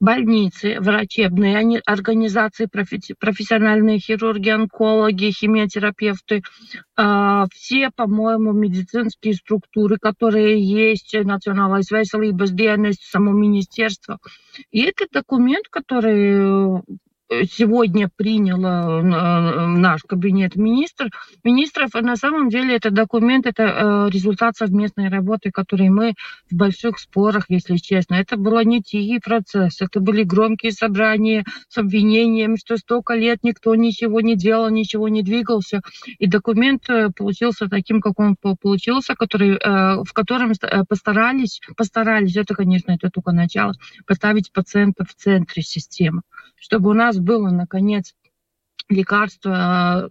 [0.00, 2.68] больницы, врачебные организации,
[3.18, 6.42] профессиональные хирурги, онкологи, химиотерапевты,
[6.96, 14.18] а, все, по-моему, медицинские структуры, которые есть, Национальная veselības dienas, само министерство.
[14.70, 16.80] И этот документ, который Э,
[17.28, 21.10] сегодня приняла э, наш кабинет министр,
[21.42, 21.94] министров.
[21.94, 26.14] На самом деле это документ, это э, результат совместной работы, которой мы
[26.50, 28.14] в больших спорах, если честно.
[28.14, 33.74] Это был не тихий процесс, это были громкие собрания с обвинением, что столько лет никто
[33.74, 35.82] ничего не делал, ничего не двигался.
[36.18, 36.86] И документ
[37.16, 40.52] получился таким, как он получился, который, в котором
[40.88, 43.74] постарались, постарались, это, конечно, это только начало,
[44.06, 46.22] поставить пациента в центре системы
[46.58, 48.14] чтобы у нас было, наконец,
[48.88, 50.08] лекарство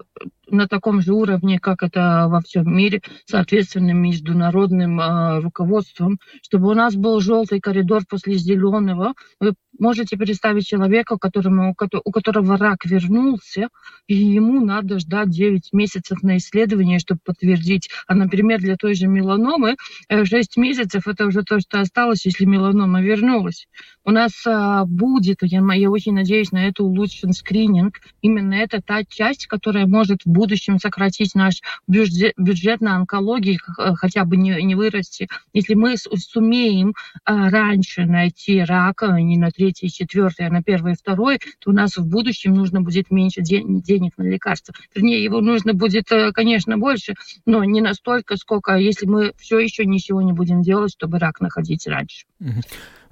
[0.49, 6.73] на таком же уровне, как это во всем мире, соответственно, международным э, руководством, чтобы у
[6.73, 9.13] нас был желтый коридор после зеленого.
[9.39, 13.69] Вы можете представить человека, которому, у которого рак вернулся,
[14.07, 17.89] и ему надо ждать 9 месяцев на исследование, чтобы подтвердить.
[18.07, 19.75] А, например, для той же меланомы
[20.09, 23.67] 6 месяцев это уже то, что осталось, если меланома вернулась.
[24.03, 27.99] У нас а, будет, я, я очень надеюсь на это улучшен скрининг.
[28.21, 33.93] Именно это та часть, которая может в будущем сократить наш бюджет, бюджет на онкологии, э,
[33.95, 35.27] хотя бы не, не вырасти.
[35.53, 36.93] Если мы сумеем
[37.23, 41.71] а, раньше найти рак, а не на третий, четвертый, а на первый и второй, то
[41.71, 44.73] у нас в будущем нужно будет меньше ден денег на лекарства.
[44.93, 49.85] Вернее, его нужно будет, э, конечно, больше, но не настолько, сколько, если мы все еще
[49.85, 52.25] ничего не будем делать, чтобы рак находить раньше.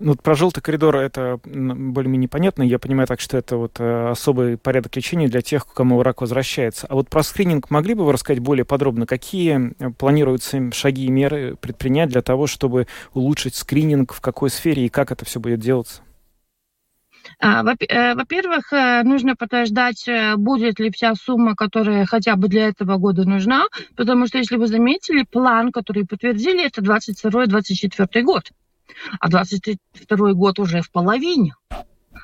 [0.06, 2.64] Ну, про желтый коридор это более-менее понятно.
[2.64, 6.88] Я понимаю так, что это вот э, особый порядок лечения для тех, кому рак возвращается.
[6.88, 9.06] А вот про скрининг могли бы вы рассказать более подробно?
[9.06, 14.88] Какие э, планируются шаги и меры предпринять для того, чтобы улучшить скрининг, в какой сфере
[14.88, 16.02] и как это все будет делаться?
[17.40, 18.74] А, э, во-первых,
[19.06, 24.38] нужно подождать, будет ли вся сумма, которая хотя бы для этого года нужна, потому что,
[24.38, 28.52] если вы заметили, план, который подтвердили, это 22-24 год.
[29.20, 31.56] А 22 год уже в половине.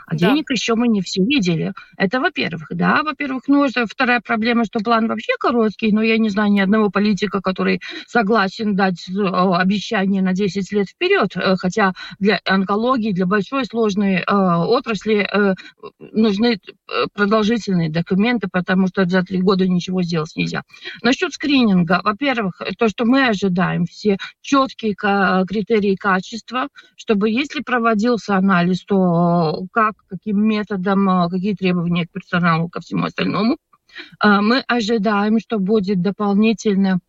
[0.10, 0.30] А да.
[0.30, 1.74] денег еще мы не все видели.
[1.96, 2.68] Это во-первых.
[2.72, 6.60] Да, во-первых, ну, это вторая проблема, что план вообще короткий, но я не знаю ни
[6.60, 13.12] одного политика, который согласен дать э, обещание на 10 лет вперед, э, хотя для онкологии,
[13.12, 15.54] для большой сложной э, отрасли э,
[16.00, 20.64] нужны э, продолжительные документы, потому что за три года ничего сделать нельзя.
[21.04, 28.84] Насчет скрининга, во-первых, то, что мы ожидаем, все четкие критерии качества, чтобы если проводился анализ,
[28.86, 33.58] то как каким методом, а, какие требования к персоналу, ко всему остальному.
[34.20, 37.00] А, мы ожидаем, что будет дополнительно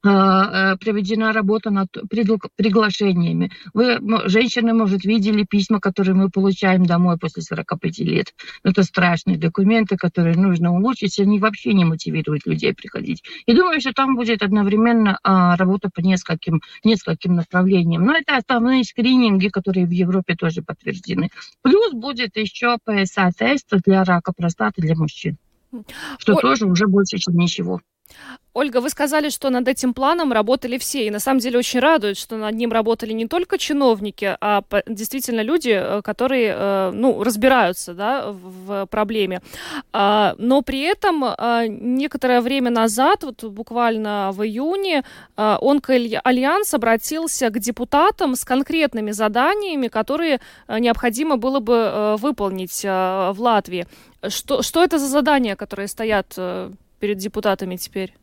[0.00, 3.50] проведена работа над приглашениями.
[3.74, 8.34] Вы, женщины, может, видели письма, которые мы получаем домой после 45 лет.
[8.62, 13.22] Это страшные документы, которые нужно улучшить, они вообще не мотивируют людей приходить.
[13.46, 18.04] И думаю, что там будет одновременно а, работа по нескольким, нескольким направлениям.
[18.04, 21.30] Но это основные скрининги, которые в Европе тоже подтверждены.
[21.62, 25.36] Плюс будет еще ПСА-тест для рака простаты для мужчин,
[26.18, 26.42] что Ой.
[26.42, 27.80] тоже уже больше, чем ничего.
[28.54, 32.16] Ольга, вы сказали, что над этим планом работали все, и на самом деле очень радует,
[32.16, 37.94] что над ним работали не только чиновники, а действительно люди, э, которые, э, ну, разбираются,
[37.94, 39.42] да, в проблеме.
[39.92, 45.04] А, но при этом а, некоторое время назад, вот буквально в июне,
[45.36, 53.86] Онкоальянс обратился к депутатам с конкретными заданиями, которые э, необходимо было бы выполнить в Латвии.
[54.28, 56.36] Что, что это за задания, которые стоят
[56.98, 58.14] перед депутатами теперь?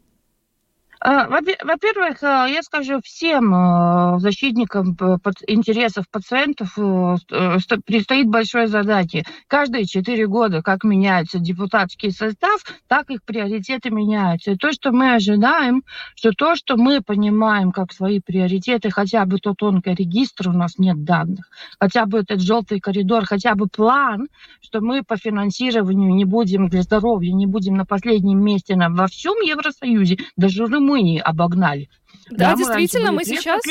[1.07, 4.97] А, во-первых, э, я скажу всем э, защитникам
[5.45, 9.23] интересов пациентов э, предстоит большое задание.
[9.47, 14.53] Каждые четыре года, как меняется депутатский состав, так их приоритеты меняются.
[14.53, 15.83] И то, что мы ожидаем,
[16.15, 20.79] что то, что мы понимаем как свои приоритеты, хотя бы тот тонкий регистр, у нас
[20.79, 24.27] нет данных, хотя бы этот желтый коридор, хотя бы план,
[24.59, 29.05] что мы по финансированию не будем для здоровья, не будем на последнем месте на, во
[29.05, 30.63] всем Евросоюзе, даже
[30.95, 31.89] Румынии, Румынии обогнали.
[32.29, 33.61] Да, да действительно, мы, мы сейчас...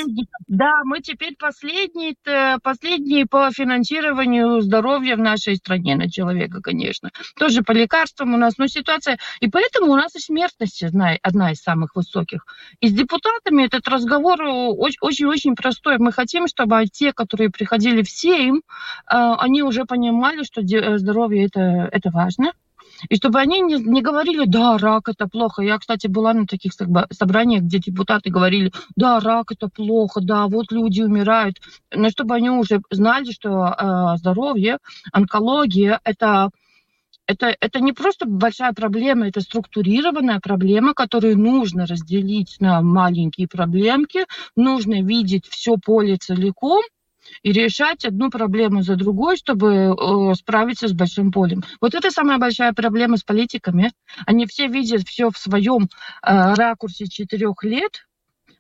[0.47, 2.15] Да, мы теперь последние,
[2.63, 7.11] последние по финансированию здоровья в нашей стране на человека, конечно.
[7.37, 9.19] Тоже по лекарствам у нас, но ситуация...
[9.41, 12.47] И поэтому у нас и смертность одна, одна из самых высоких.
[12.81, 15.99] И с депутатами этот разговор очень-очень простой.
[15.99, 18.63] Мы хотим, чтобы те, которые приходили в Сейм,
[19.07, 22.53] а, они уже понимали, что здоровье это, это важно,
[23.09, 25.63] и чтобы они не, не говорили, да, рак это плохо.
[25.63, 26.73] Я, кстати, была на таких
[27.11, 31.61] собраниях, где депутаты говорили, да, рак это плохо, да, вот люди умирают.
[31.95, 34.79] Но чтобы они уже знали, что э, здоровье,
[35.13, 36.51] онкология это
[37.27, 44.27] это, это не просто большая проблема, это структурированная проблема, которую нужно разделить на маленькие проблемки,
[44.57, 46.83] нужно видеть все поле целиком,
[47.43, 51.63] и решать одну проблему за другой, чтобы э, справиться с большим полем.
[51.81, 53.93] Вот это самая большая проблема с политиками.
[54.27, 55.89] Они все видят все в своем
[56.23, 58.05] э, ракурсе четырех лет,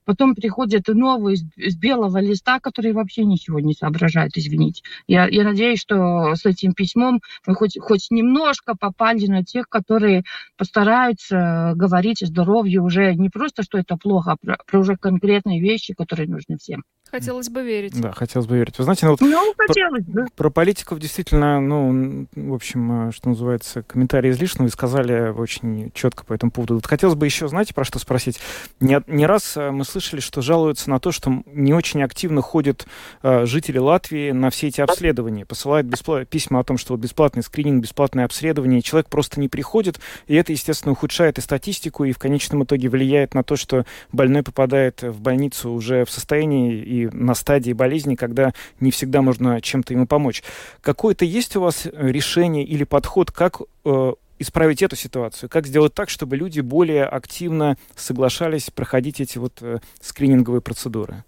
[0.04, 4.82] Потом приходят новые с белого листа, которые вообще ничего не соображают, извините.
[5.06, 10.24] Я, я надеюсь, что с этим письмом мы хоть, хоть немножко попали на тех, которые
[10.56, 15.60] постараются говорить о здоровье уже не просто, что это плохо, а про, про уже конкретные
[15.60, 16.82] вещи, которые нужны всем.
[17.10, 18.00] Хотелось бы верить.
[18.00, 18.76] Да, хотелось бы верить.
[18.78, 20.24] Вы знаете, ну, вот ну, хотелось бы.
[20.24, 24.64] Про, про политиков действительно, ну, в общем, э, что называется, комментарии излишне.
[24.64, 26.74] Вы сказали очень четко по этому поводу.
[26.74, 28.40] Вот хотелось бы еще, знаете, про что спросить?
[28.80, 32.86] Не, не раз э, мы слышали, что жалуются на то, что не очень активно ходят
[33.22, 35.46] э, жители Латвии на все эти обследования.
[35.46, 36.28] Посылают бесплат...
[36.28, 38.82] письма о том, что вот бесплатный скрининг, бесплатное обследование.
[38.82, 43.34] Человек просто не приходит, и это, естественно, ухудшает и статистику, и в конечном итоге влияет
[43.34, 48.52] на то, что больной попадает в больницу уже в состоянии и на стадии болезни, когда
[48.80, 50.42] не всегда можно чем-то ему помочь.
[50.80, 55.48] Какое-то есть у вас решение или подход, как э, исправить эту ситуацию?
[55.48, 61.24] Как сделать так, чтобы люди более активно соглашались проходить эти вот э, скрининговые процедуры?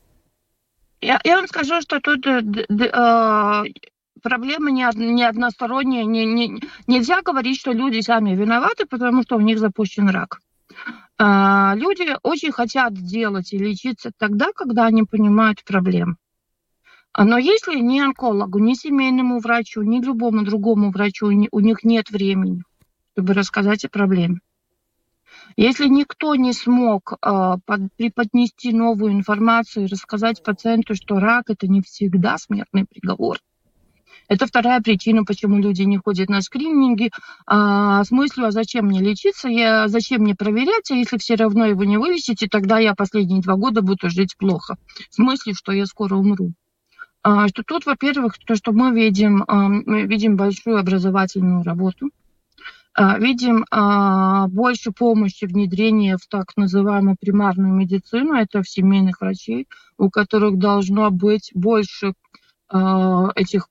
[1.00, 3.64] Я, я вам скажу, что тут э, э,
[4.22, 6.04] проблема не, не односторонняя.
[6.04, 10.40] Не, не, нельзя говорить, что люди сами виноваты, потому что у них запущен рак.
[11.18, 16.16] А, люди очень хотят делать и лечиться тогда, когда они понимают проблему.
[17.16, 22.62] Но если ни онкологу, ни семейному врачу, ни любому другому врачу у них нет времени,
[23.12, 24.40] чтобы рассказать о проблеме,
[25.56, 27.56] если никто не смог э,
[27.96, 33.38] преподнести новую информацию и рассказать пациенту, что рак это не всегда смертный приговор,
[34.28, 37.10] Это вторая причина, почему люди не ходят на скрининги
[37.46, 41.66] а, с мыслью, а зачем мне лечиться, я, зачем мне проверять, а если все равно
[41.66, 44.76] его не вылечите, тогда я последние два года буду жить плохо.
[45.10, 46.52] В смысле, что я скоро умру.
[47.28, 52.10] А, что тут, во-первых, то, что мы видим, а, мы видим большую образовательную работу,
[52.94, 53.64] а, видим
[54.54, 59.66] больше помощи внедрения в так называемую примарную медицину, это в семейных врачей,
[59.98, 62.14] у которых должно быть больше
[62.68, 63.68] этих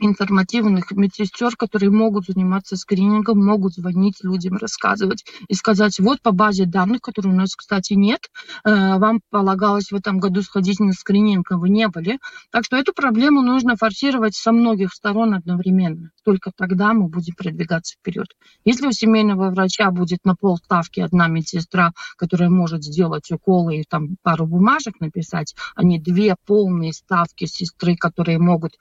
[0.00, 6.66] информативных медсестер, которые могут заниматься скринингом, могут звонить людям, рассказывать и сказать, вот по базе
[6.66, 8.30] данных, которой у нас, кстати, нет,
[8.64, 12.18] э, вам полагалось в этом году сходить на скрининг, а вы не были.
[12.50, 16.10] Так что эту проблему нужно форсировать со многих сторон одновременно.
[16.24, 18.28] Только тогда мы будем продвигаться вперед.
[18.64, 24.16] Если у семейного врача будет на полставки одна медсестра, которая может сделать уколы и там
[24.22, 28.72] пару бумажек написать, а не две полные ставки сестры, которые могут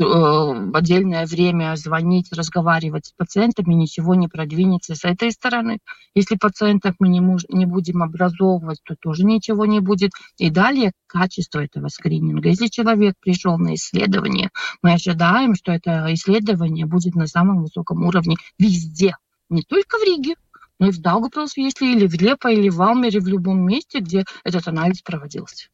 [0.00, 5.78] э, в отдельное время звонить, разговаривать с пациентами, ничего не продвинется с этой стороны.
[6.14, 10.12] Если пациентов мы не, муж, не будем образовывать, то тоже ничего не будет.
[10.38, 12.48] И далее качество этого скрининга.
[12.48, 14.50] Если человек пришел на исследование,
[14.82, 19.16] мы ожидаем, что это исследование будет на самом высоком уровне везде,
[19.48, 20.34] не только в Риге,
[20.78, 24.24] но и в Даугавпилсе, если или в Лепо, или в Алмере, в любом месте, где
[24.44, 25.68] этот анализ проводился.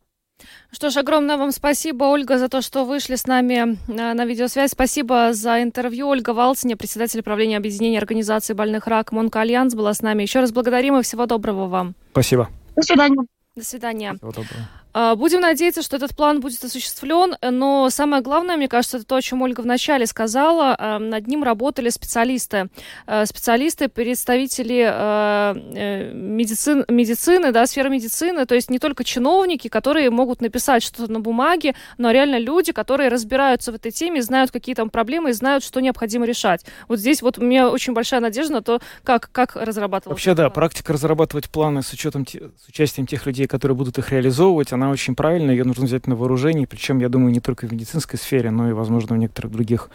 [0.70, 4.70] Что ж, огромное вам спасибо, Ольга, за то, что вышли с нами э, на видеосвязь.
[4.70, 6.08] Спасибо за интервью.
[6.08, 10.22] Ольга Валциня, председатель правления объединения организации больных раком Онко-Альянс, была с нами.
[10.22, 11.94] Еще раз благодарим и всего доброго вам.
[12.12, 12.48] Спасибо.
[12.76, 13.26] До свидания.
[13.54, 14.14] До свидания.
[14.14, 14.81] Всего доброго.
[14.94, 19.16] А, будем надеяться, что этот план будет осуществлен, но самое главное, мне кажется, это то,
[19.16, 20.76] о чем Ольга вначале сказала.
[20.78, 22.68] А, над ним работали специалисты.
[23.06, 30.10] А, специалисты, представители э, медицин, медицины, да, сферы медицины, то есть не только чиновники, которые
[30.10, 34.74] могут написать что-то на бумаге, но реально люди, которые разбираются в этой теме, знают, какие
[34.74, 36.64] там проблемы и знают, что необходимо решать.
[36.88, 40.12] Вот здесь вот у меня очень большая надежда на то, как, как разрабатывать.
[40.12, 44.72] Вообще, да, практика разрабатывать планы с учетом, с участием тех людей, которые будут их реализовывать,
[44.72, 48.18] она очень правильная, ее нужно взять на вооружение, причем, я думаю, не только в медицинской
[48.18, 49.90] сфере, но и, возможно, в некоторых других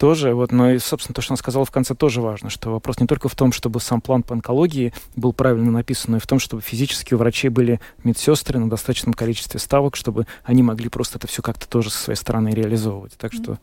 [0.00, 0.34] тоже.
[0.34, 3.06] Вот, но и, собственно, то, что она сказала в конце, тоже важно, что вопрос не
[3.06, 6.38] только в том, чтобы сам план по онкологии был правильно написан, но и в том,
[6.38, 11.26] чтобы физически у врачей были медсестры на достаточном количестве ставок, чтобы они могли просто это
[11.26, 13.12] все как-то тоже со своей стороны реализовывать.
[13.18, 13.58] Так что...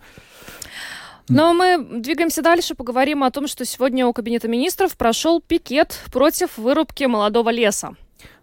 [1.29, 6.57] Но мы двигаемся дальше, поговорим о том, что сегодня у Кабинета министров прошел пикет против
[6.57, 7.95] вырубки молодого леса.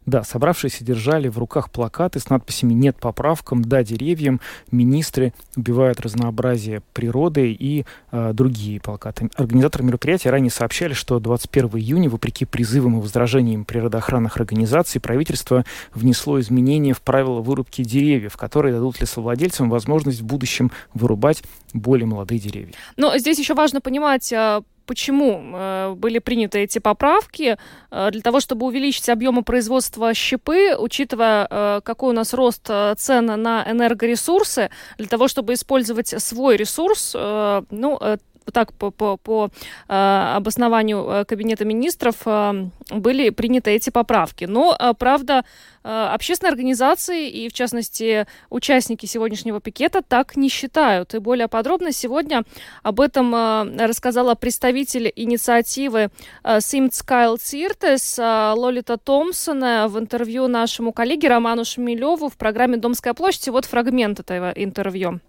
[0.07, 4.41] Да, собравшиеся держали в руках плакаты с надписями «Нет поправкам», «Да деревьям»,
[4.71, 9.31] «Министры убивают разнообразие природы» и э, другие плакаты.
[9.37, 16.39] Организаторы мероприятия ранее сообщали, что 21 июня, вопреки призывам и возражениям природоохранных организаций, правительство внесло
[16.41, 21.43] изменения в правила вырубки деревьев, которые дадут лесовладельцам возможность в будущем вырубать
[21.73, 22.75] более молодые деревья.
[22.97, 27.57] Но здесь еще важно понимать, а, почему э, были приняты эти поправки,
[27.91, 33.27] э, для того, чтобы увеличить объемы производства щепы, учитывая, э, какой у нас рост цен
[33.27, 38.19] на энергоресурсы, для того, чтобы использовать свой ресурс, ну,
[38.53, 39.51] так по, по, по
[39.89, 44.45] э, обоснованию э, Кабинета министров э, были приняты эти поправки.
[44.45, 45.45] Но, э, правда,
[45.83, 51.15] э, общественные организации и, в частности, участники сегодняшнего пикета так не считают.
[51.15, 52.43] И более подробно сегодня
[52.83, 56.11] об этом э, рассказала представитель инициативы
[56.43, 62.77] э, Симт Скайл Циртес э, Лолита Томпсона в интервью нашему коллеге Роману Шмелеву в программе
[62.77, 63.49] «Домская площадь».
[63.49, 65.21] Вот фрагмент этого интервью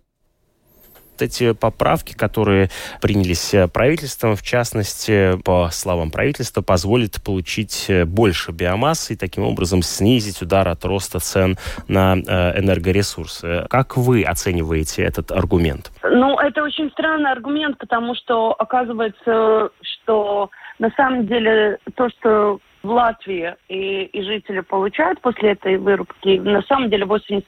[1.22, 2.70] эти поправки, которые
[3.02, 9.44] принялись э, правительством, в частности, по словам правительства, позволят получить э, больше биомассы и таким
[9.44, 11.58] образом снизить удар от роста цен
[11.88, 13.66] на э, энергоресурсы.
[13.70, 15.92] Как вы оцениваете этот аргумент?
[16.04, 20.50] Ну, это очень странный аргумент, потому что оказывается, что
[20.80, 26.62] на самом деле то, что в Латвии и, и жители получают после этой вырубки, на
[26.64, 27.44] самом деле 80%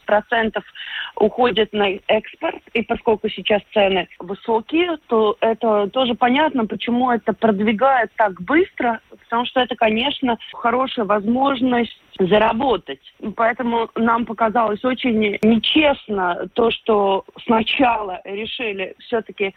[1.15, 2.61] уходит на экспорт.
[2.73, 9.45] И поскольку сейчас цены высокие, то это тоже понятно, почему это продвигает так быстро, потому
[9.45, 13.01] что это, конечно, хорошая возможность заработать.
[13.35, 19.53] Поэтому нам показалось очень нечестно то, что сначала решили все-таки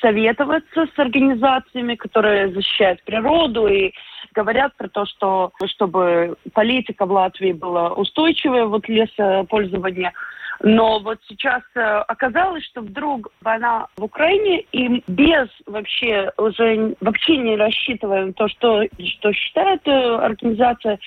[0.00, 3.92] советоваться с организациями, которые защищают природу и
[4.34, 10.12] говорят про то, что чтобы политика в Латвии была устойчивая, вот лесопользование,
[10.60, 17.36] но вот сейчас э, оказалось, что вдруг война в Украине, и без вообще уже вообще
[17.36, 20.98] не рассчитывая то, что, что считает э, организация,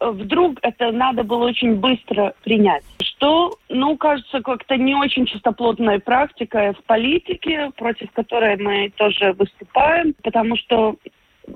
[0.00, 2.84] вдруг это надо было очень быстро принять.
[3.02, 10.14] Что, ну, кажется, как-то не очень чистоплотная практика в политике, против которой мы тоже выступаем,
[10.22, 10.96] потому что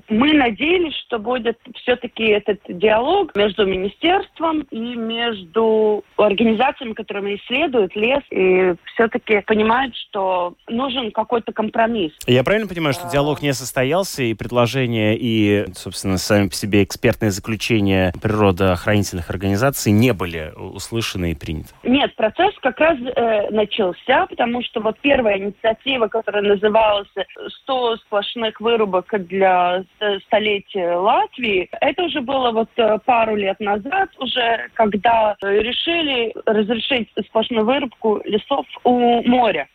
[0.07, 8.21] мы надеялись, что будет все-таки этот диалог между министерством и между организациями, которыми исследуют лес,
[8.31, 12.13] и все-таки понимают, что нужен какой-то компромисс.
[12.27, 17.31] Я правильно понимаю, что диалог не состоялся, и предложения, и, собственно, сами по себе экспертные
[17.31, 21.69] заключения природоохранительных организаций не были услышаны и приняты?
[21.83, 27.07] Нет, процесс как раз э, начался, потому что вот первая инициатива, которая называлась
[27.67, 29.78] «100 сплошных вырубок для
[30.25, 31.69] столетия Латвии.
[31.81, 38.65] Это уже было вот э, пару лет назад, уже когда решили разрешить сплошную вырубку лесов
[38.83, 39.67] у моря.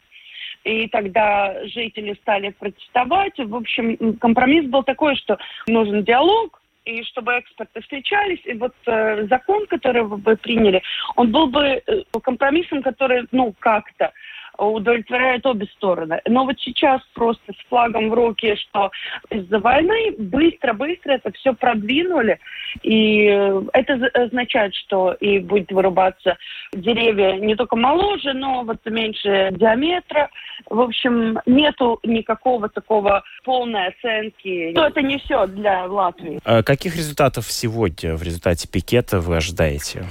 [0.64, 3.38] И тогда жители стали протестовать.
[3.38, 9.26] В общем, компромисс был такой, что нужен диалог, и чтобы эксперты встречались, и вот э,
[9.28, 10.82] закон, который вы приняли,
[11.16, 14.12] он был бы э, компромиссом, который, ну, как-то
[14.58, 16.20] удовлетворяет обе стороны.
[16.26, 18.90] Но вот сейчас просто с флагом в руки, что
[19.30, 22.38] из-за войны быстро-быстро это все продвинули.
[22.82, 23.24] И
[23.72, 26.36] это означает, что и будет вырубаться
[26.72, 30.30] деревья не только моложе, но вот меньше диаметра.
[30.68, 34.72] В общем, нету никакого такого полной оценки.
[34.74, 36.40] Но это не все для Латвии.
[36.44, 40.04] А каких результатов сегодня в результате пикета вы ожидаете?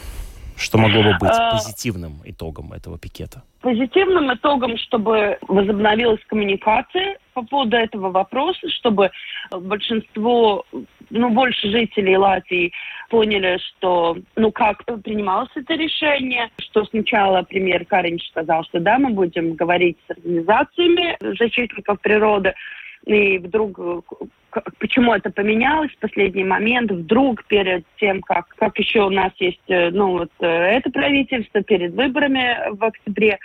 [0.57, 3.43] Что могло бы быть а, позитивным итогом этого пикета?
[3.61, 9.11] Позитивным итогом, чтобы возобновилась коммуникация по поводу этого вопроса, чтобы
[9.51, 10.65] большинство,
[11.09, 12.71] ну, больше жителей Латвии
[13.09, 19.11] поняли, что, ну, как принималось это решение, что сначала премьер Каринч сказал, что да, мы
[19.11, 22.53] будем говорить с организациями защитников природы,
[23.05, 23.79] и вдруг
[24.79, 29.61] почему это поменялось в последний момент, вдруг перед тем, как, как еще у нас есть
[29.67, 33.39] э, ну, вот, э, это правительство перед выборами в октябре.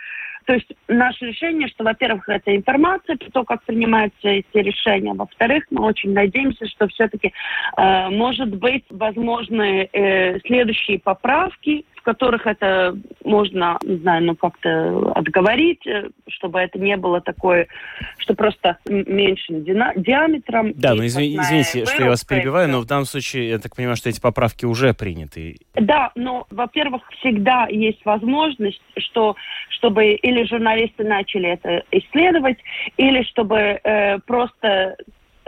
[0.49, 5.85] То есть наше решение, что, во-первых, это информация то, как принимаются эти решения, во-вторых, мы
[5.85, 7.35] очень надеемся, что все-таки,
[7.77, 15.87] э, может быть, возможны э, следующие поправки которых это можно, не знаю, ну как-то отговорить,
[15.87, 17.67] э, чтобы это не было такое,
[18.17, 20.73] что просто меньшим диаметром.
[20.75, 23.97] Да, ну извини, извините, что я вас перебиваю, но в данном случае я так понимаю,
[23.97, 25.59] что эти поправки уже приняты.
[25.75, 29.37] Да, но, во-первых, всегда есть возможность, что
[29.69, 32.57] чтобы или журналисты начали это исследовать,
[32.97, 34.97] или чтобы э, просто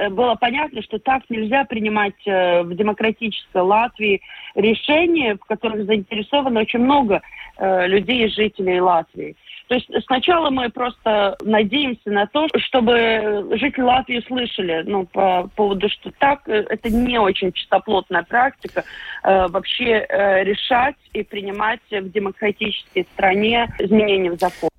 [0.08, 4.20] было понятно, что так нельзя принимать э, в демократической Латвии
[4.54, 7.20] решения, в которых заинтересовано очень много
[7.58, 9.36] э, людей и жителей Латвии.
[9.68, 15.88] То есть сначала мы просто надеемся на то, чтобы жители Латвии слышали ну, по поводу,
[15.88, 18.82] что так, это не очень чистоплотная практика
[19.22, 24.70] э, вообще э, решать и принимать в демократической стране изменения в закон.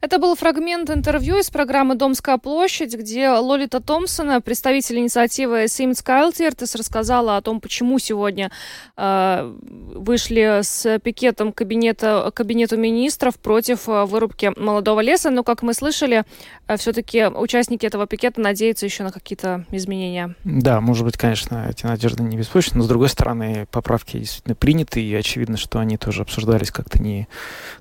[0.00, 6.74] Это был фрагмент интервью из программы «Домская площадь», где Лолита Томпсона, представитель инициативы Симс Кайлтертес,
[6.74, 8.50] рассказала о том, почему сегодня
[8.96, 9.54] э,
[9.94, 15.30] вышли с пикетом кабинета, кабинету министров против э, вырубки молодого леса.
[15.30, 16.24] Но, как мы слышали,
[16.68, 20.34] э, все-таки участники этого пикета надеются еще на какие-то изменения.
[20.44, 25.02] Да, может быть, конечно, эти надежды не беспочвены, но, с другой стороны, поправки действительно приняты,
[25.02, 27.28] и очевидно, что они тоже обсуждались как-то не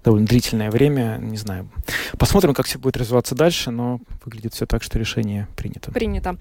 [0.04, 1.70] довольно длительное время, не знаю,
[2.18, 5.92] Посмотрим, как все будет развиваться дальше, но выглядит все так, что решение принято.
[5.92, 6.38] Принято.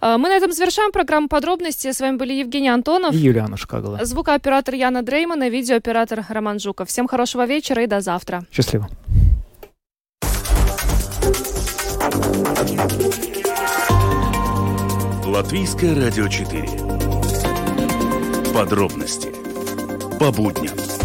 [0.00, 1.92] А, мы на этом завершаем программу подробности.
[1.92, 4.04] С вами были Евгений Антонов и Юлиана Шкагала.
[4.04, 6.88] Звукооператор Яна Дреймана, видеооператор Роман Жуков.
[6.88, 8.44] Всем хорошего вечера и до завтра.
[8.52, 8.88] Счастливо.
[15.24, 16.68] Латвийское радио 4.
[18.52, 19.28] Подробности
[20.18, 20.97] по будням.